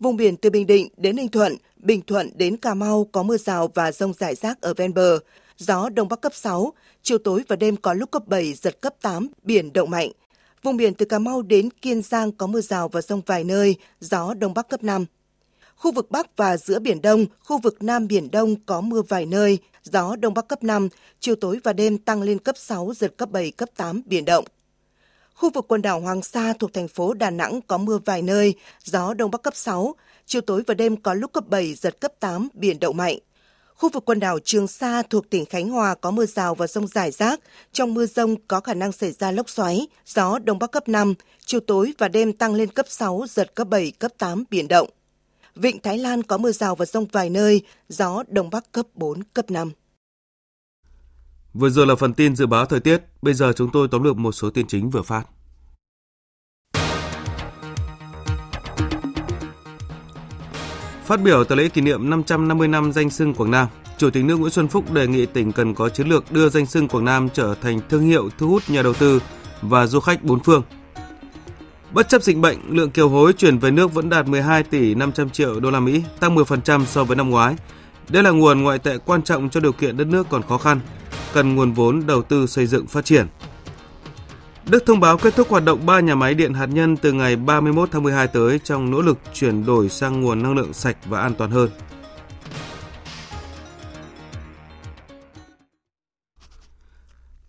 Vùng 0.00 0.16
biển 0.16 0.36
từ 0.36 0.50
Bình 0.50 0.66
Định 0.66 0.88
đến 0.96 1.16
Ninh 1.16 1.28
Thuận, 1.28 1.56
Bình 1.76 2.00
Thuận 2.06 2.30
đến 2.34 2.56
Cà 2.56 2.74
Mau 2.74 3.08
có 3.12 3.22
mưa 3.22 3.36
rào 3.36 3.70
và 3.74 3.92
rông 3.92 4.12
rải 4.12 4.34
rác 4.34 4.60
ở 4.60 4.74
ven 4.74 4.94
bờ. 4.94 5.18
Gió 5.58 5.88
Đông 5.88 6.08
Bắc 6.08 6.20
cấp 6.20 6.34
6, 6.34 6.72
chiều 7.02 7.18
tối 7.18 7.42
và 7.48 7.56
đêm 7.56 7.76
có 7.76 7.92
lúc 7.92 8.10
cấp 8.10 8.22
7, 8.26 8.52
giật 8.52 8.80
cấp 8.80 8.94
8, 9.02 9.28
biển 9.42 9.72
động 9.72 9.90
mạnh. 9.90 10.10
Vùng 10.62 10.76
biển 10.76 10.94
từ 10.94 11.06
Cà 11.06 11.18
Mau 11.18 11.42
đến 11.42 11.70
Kiên 11.70 12.02
Giang 12.02 12.32
có 12.32 12.46
mưa 12.46 12.60
rào 12.60 12.88
và 12.88 13.02
rông 13.02 13.20
vài 13.26 13.44
nơi, 13.44 13.76
gió 14.00 14.34
Đông 14.34 14.54
Bắc 14.54 14.68
cấp 14.68 14.82
5. 14.82 15.04
Khu 15.76 15.92
vực 15.92 16.10
Bắc 16.10 16.36
và 16.36 16.56
giữa 16.56 16.78
Biển 16.78 17.02
Đông, 17.02 17.26
khu 17.44 17.58
vực 17.58 17.82
Nam 17.82 18.06
Biển 18.06 18.30
Đông 18.30 18.56
có 18.66 18.80
mưa 18.80 19.02
vài 19.02 19.26
nơi, 19.26 19.58
gió 19.82 20.16
Đông 20.16 20.34
Bắc 20.34 20.48
cấp 20.48 20.62
5, 20.62 20.88
chiều 21.20 21.36
tối 21.36 21.60
và 21.64 21.72
đêm 21.72 21.98
tăng 21.98 22.22
lên 22.22 22.38
cấp 22.38 22.56
6, 22.58 22.92
giật 22.96 23.14
cấp 23.16 23.30
7, 23.30 23.50
cấp 23.50 23.68
8, 23.76 24.02
biển 24.06 24.24
động. 24.24 24.44
Khu 25.34 25.50
vực 25.50 25.64
quần 25.68 25.82
đảo 25.82 26.00
Hoàng 26.00 26.22
Sa 26.22 26.52
thuộc 26.58 26.72
thành 26.72 26.88
phố 26.88 27.14
Đà 27.14 27.30
Nẵng 27.30 27.60
có 27.66 27.78
mưa 27.78 27.98
vài 28.04 28.22
nơi, 28.22 28.54
gió 28.84 29.14
Đông 29.14 29.30
Bắc 29.30 29.42
cấp 29.42 29.56
6, 29.56 29.94
chiều 30.26 30.40
tối 30.40 30.62
và 30.66 30.74
đêm 30.74 30.96
có 30.96 31.14
lúc 31.14 31.32
cấp 31.32 31.44
7, 31.48 31.74
giật 31.74 32.00
cấp 32.00 32.12
8, 32.20 32.48
biển 32.54 32.80
động 32.80 32.96
mạnh. 32.96 33.18
Khu 33.80 33.88
vực 33.88 34.04
quần 34.04 34.20
đảo 34.20 34.38
Trường 34.44 34.66
Sa 34.66 35.02
thuộc 35.02 35.30
tỉnh 35.30 35.44
Khánh 35.44 35.68
Hòa 35.68 35.94
có 35.94 36.10
mưa 36.10 36.26
rào 36.26 36.54
và 36.54 36.66
rông 36.66 36.86
rải 36.86 37.10
rác. 37.10 37.40
Trong 37.72 37.94
mưa 37.94 38.06
rông 38.06 38.36
có 38.48 38.60
khả 38.60 38.74
năng 38.74 38.92
xảy 38.92 39.12
ra 39.12 39.30
lốc 39.30 39.50
xoáy, 39.50 39.86
gió 40.06 40.38
Đông 40.38 40.58
Bắc 40.58 40.72
cấp 40.72 40.88
5, 40.88 41.14
chiều 41.46 41.60
tối 41.60 41.92
và 41.98 42.08
đêm 42.08 42.32
tăng 42.32 42.54
lên 42.54 42.68
cấp 42.68 42.86
6, 42.88 43.24
giật 43.28 43.54
cấp 43.54 43.68
7, 43.68 43.90
cấp 43.90 44.12
8, 44.18 44.44
biển 44.50 44.68
động. 44.68 44.88
Vịnh 45.54 45.78
Thái 45.82 45.98
Lan 45.98 46.22
có 46.22 46.38
mưa 46.38 46.52
rào 46.52 46.74
và 46.74 46.84
rông 46.84 47.06
vài 47.12 47.30
nơi, 47.30 47.62
gió 47.88 48.22
Đông 48.28 48.50
Bắc 48.50 48.72
cấp 48.72 48.86
4, 48.94 49.22
cấp 49.34 49.50
5. 49.50 49.72
Vừa 51.54 51.70
rồi 51.70 51.86
là 51.86 51.94
phần 51.94 52.14
tin 52.14 52.36
dự 52.36 52.46
báo 52.46 52.66
thời 52.66 52.80
tiết, 52.80 53.02
bây 53.22 53.34
giờ 53.34 53.52
chúng 53.56 53.70
tôi 53.72 53.88
tóm 53.90 54.02
lược 54.02 54.16
một 54.16 54.32
số 54.32 54.50
tin 54.50 54.66
chính 54.66 54.90
vừa 54.90 55.02
phát. 55.02 55.24
Phát 61.10 61.22
biểu 61.22 61.44
tại 61.44 61.58
lễ 61.58 61.68
kỷ 61.68 61.80
niệm 61.80 62.10
550 62.10 62.68
năm 62.68 62.92
danh 62.92 63.10
sưng 63.10 63.34
Quảng 63.34 63.50
Nam, 63.50 63.66
Chủ 63.98 64.10
tịch 64.10 64.24
nước 64.24 64.36
Nguyễn 64.36 64.52
Xuân 64.52 64.68
Phúc 64.68 64.92
đề 64.92 65.06
nghị 65.06 65.26
tỉnh 65.26 65.52
cần 65.52 65.74
có 65.74 65.88
chiến 65.88 66.08
lược 66.08 66.32
đưa 66.32 66.48
danh 66.48 66.66
sưng 66.66 66.88
Quảng 66.88 67.04
Nam 67.04 67.28
trở 67.34 67.54
thành 67.62 67.80
thương 67.88 68.02
hiệu 68.02 68.30
thu 68.38 68.48
hút 68.48 68.62
nhà 68.68 68.82
đầu 68.82 68.94
tư 68.94 69.22
và 69.62 69.86
du 69.86 70.00
khách 70.00 70.22
bốn 70.22 70.40
phương. 70.40 70.62
Bất 71.92 72.08
chấp 72.08 72.22
dịch 72.22 72.36
bệnh, 72.36 72.58
lượng 72.68 72.90
kiều 72.90 73.08
hối 73.08 73.32
chuyển 73.32 73.58
về 73.58 73.70
nước 73.70 73.94
vẫn 73.94 74.08
đạt 74.08 74.28
12 74.28 74.62
tỷ 74.62 74.94
500 74.94 75.30
triệu 75.30 75.60
đô 75.60 75.70
la 75.70 75.80
Mỹ, 75.80 76.02
tăng 76.20 76.36
10% 76.36 76.84
so 76.84 77.04
với 77.04 77.16
năm 77.16 77.30
ngoái. 77.30 77.56
Đây 78.08 78.22
là 78.22 78.30
nguồn 78.30 78.62
ngoại 78.62 78.78
tệ 78.78 78.98
quan 78.98 79.22
trọng 79.22 79.50
cho 79.50 79.60
điều 79.60 79.72
kiện 79.72 79.96
đất 79.96 80.06
nước 80.06 80.26
còn 80.30 80.42
khó 80.42 80.58
khăn, 80.58 80.80
cần 81.32 81.54
nguồn 81.54 81.72
vốn 81.72 82.06
đầu 82.06 82.22
tư 82.22 82.46
xây 82.46 82.66
dựng 82.66 82.86
phát 82.86 83.04
triển. 83.04 83.26
Đức 84.70 84.86
thông 84.86 85.00
báo 85.00 85.18
kết 85.18 85.34
thúc 85.36 85.48
hoạt 85.48 85.64
động 85.64 85.86
3 85.86 86.00
nhà 86.00 86.14
máy 86.14 86.34
điện 86.34 86.54
hạt 86.54 86.66
nhân 86.66 86.96
từ 86.96 87.12
ngày 87.12 87.36
31 87.36 87.88
tháng 87.92 88.02
12 88.02 88.28
tới 88.28 88.58
trong 88.58 88.90
nỗ 88.90 89.02
lực 89.02 89.18
chuyển 89.32 89.66
đổi 89.66 89.88
sang 89.88 90.20
nguồn 90.20 90.42
năng 90.42 90.54
lượng 90.54 90.72
sạch 90.72 90.96
và 91.04 91.20
an 91.20 91.34
toàn 91.34 91.50
hơn. 91.50 91.70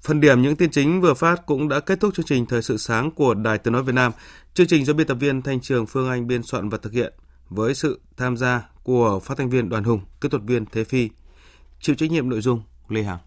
Phần 0.01 0.21
điểm 0.21 0.41
những 0.41 0.55
tin 0.55 0.71
chính 0.71 1.01
vừa 1.01 1.13
phát 1.13 1.45
cũng 1.45 1.69
đã 1.69 1.79
kết 1.79 1.99
thúc 1.99 2.13
chương 2.15 2.25
trình 2.25 2.45
Thời 2.45 2.61
sự 2.61 2.77
sáng 2.77 3.11
của 3.11 3.33
Đài 3.33 3.57
Tiếng 3.57 3.73
Nói 3.73 3.83
Việt 3.83 3.95
Nam. 3.95 4.11
Chương 4.53 4.67
trình 4.67 4.85
do 4.85 4.93
biên 4.93 5.07
tập 5.07 5.17
viên 5.19 5.41
Thanh 5.41 5.61
Trường 5.61 5.85
Phương 5.85 6.09
Anh 6.09 6.27
biên 6.27 6.43
soạn 6.43 6.69
và 6.69 6.77
thực 6.77 6.93
hiện 6.93 7.13
với 7.49 7.75
sự 7.75 8.01
tham 8.17 8.37
gia 8.37 8.69
của 8.83 9.19
phát 9.19 9.37
thanh 9.37 9.49
viên 9.49 9.69
Đoàn 9.69 9.83
Hùng, 9.83 10.01
kỹ 10.21 10.29
thuật 10.29 10.43
viên 10.43 10.65
Thế 10.65 10.83
Phi, 10.83 11.09
chịu 11.79 11.95
trách 11.95 12.11
nhiệm 12.11 12.29
nội 12.29 12.41
dung 12.41 12.61
Lê 12.89 13.03
Hằng. 13.03 13.19